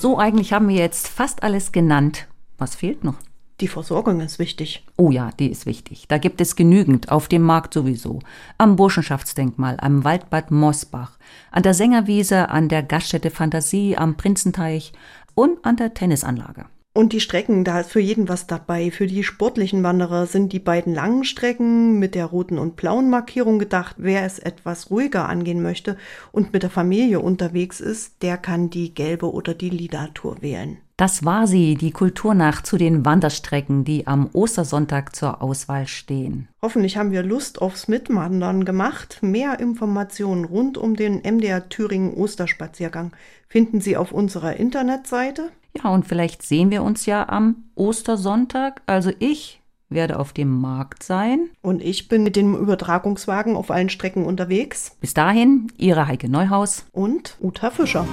So, 0.00 0.18
eigentlich 0.18 0.54
haben 0.54 0.68
wir 0.68 0.76
jetzt 0.76 1.08
fast 1.08 1.42
alles 1.42 1.72
genannt. 1.72 2.26
Was 2.56 2.74
fehlt 2.74 3.04
noch? 3.04 3.16
Die 3.60 3.68
Versorgung 3.68 4.20
ist 4.20 4.38
wichtig. 4.38 4.82
Oh 4.96 5.10
ja, 5.10 5.30
die 5.38 5.50
ist 5.50 5.66
wichtig. 5.66 6.06
Da 6.08 6.16
gibt 6.16 6.40
es 6.40 6.56
genügend, 6.56 7.12
auf 7.12 7.28
dem 7.28 7.42
Markt 7.42 7.74
sowieso. 7.74 8.20
Am 8.56 8.76
Burschenschaftsdenkmal, 8.76 9.76
am 9.78 10.02
Waldbad 10.02 10.52
Mosbach, 10.52 11.18
an 11.50 11.64
der 11.64 11.74
Sängerwiese, 11.74 12.48
an 12.48 12.70
der 12.70 12.82
Gaststätte 12.82 13.30
Fantasie, 13.30 13.98
am 13.98 14.16
Prinzenteich 14.16 14.94
und 15.34 15.62
an 15.66 15.76
der 15.76 15.92
Tennisanlage. 15.92 16.64
Und 16.92 17.12
die 17.12 17.20
Strecken, 17.20 17.62
da 17.62 17.80
ist 17.80 17.92
für 17.92 18.00
jeden 18.00 18.28
was 18.28 18.48
dabei. 18.48 18.90
Für 18.90 19.06
die 19.06 19.22
sportlichen 19.22 19.84
Wanderer 19.84 20.26
sind 20.26 20.52
die 20.52 20.58
beiden 20.58 20.92
langen 20.92 21.22
Strecken 21.22 22.00
mit 22.00 22.16
der 22.16 22.26
roten 22.26 22.58
und 22.58 22.74
blauen 22.74 23.08
Markierung 23.08 23.60
gedacht. 23.60 23.94
Wer 23.98 24.24
es 24.24 24.40
etwas 24.40 24.90
ruhiger 24.90 25.28
angehen 25.28 25.62
möchte 25.62 25.96
und 26.32 26.52
mit 26.52 26.64
der 26.64 26.70
Familie 26.70 27.20
unterwegs 27.20 27.80
ist, 27.80 28.22
der 28.22 28.36
kann 28.36 28.70
die 28.70 28.92
gelbe 28.92 29.32
oder 29.32 29.54
die 29.54 29.70
lila 29.70 30.08
Tour 30.08 30.42
wählen. 30.42 30.78
Das 30.96 31.24
war 31.24 31.46
sie, 31.46 31.76
die 31.76 31.92
Kulturnacht 31.92 32.66
zu 32.66 32.76
den 32.76 33.06
Wanderstrecken, 33.06 33.84
die 33.84 34.06
am 34.06 34.28
Ostersonntag 34.34 35.16
zur 35.16 35.40
Auswahl 35.40 35.86
stehen. 35.86 36.48
Hoffentlich 36.60 36.98
haben 36.98 37.12
wir 37.12 37.22
Lust 37.22 37.62
aufs 37.62 37.88
Mitwandern 37.88 38.66
gemacht. 38.66 39.20
Mehr 39.22 39.60
Informationen 39.60 40.44
rund 40.44 40.76
um 40.76 40.96
den 40.96 41.22
MDR 41.22 41.70
Thüringen 41.70 42.12
Osterspaziergang 42.12 43.12
finden 43.48 43.80
Sie 43.80 43.96
auf 43.96 44.12
unserer 44.12 44.56
Internetseite 44.56 45.50
ja, 45.76 45.90
und 45.90 46.06
vielleicht 46.06 46.42
sehen 46.42 46.70
wir 46.70 46.82
uns 46.82 47.06
ja 47.06 47.28
am 47.28 47.64
Ostersonntag. 47.74 48.82
Also 48.86 49.12
ich 49.18 49.60
werde 49.88 50.18
auf 50.18 50.32
dem 50.32 50.60
Markt 50.60 51.02
sein. 51.02 51.50
Und 51.62 51.82
ich 51.82 52.08
bin 52.08 52.22
mit 52.22 52.36
dem 52.36 52.54
Übertragungswagen 52.54 53.56
auf 53.56 53.70
allen 53.70 53.88
Strecken 53.88 54.24
unterwegs. 54.24 54.96
Bis 55.00 55.14
dahin, 55.14 55.72
Ihre 55.76 56.06
Heike 56.06 56.28
Neuhaus 56.28 56.86
und 56.92 57.36
Uta 57.40 57.70
Fischer. 57.70 58.06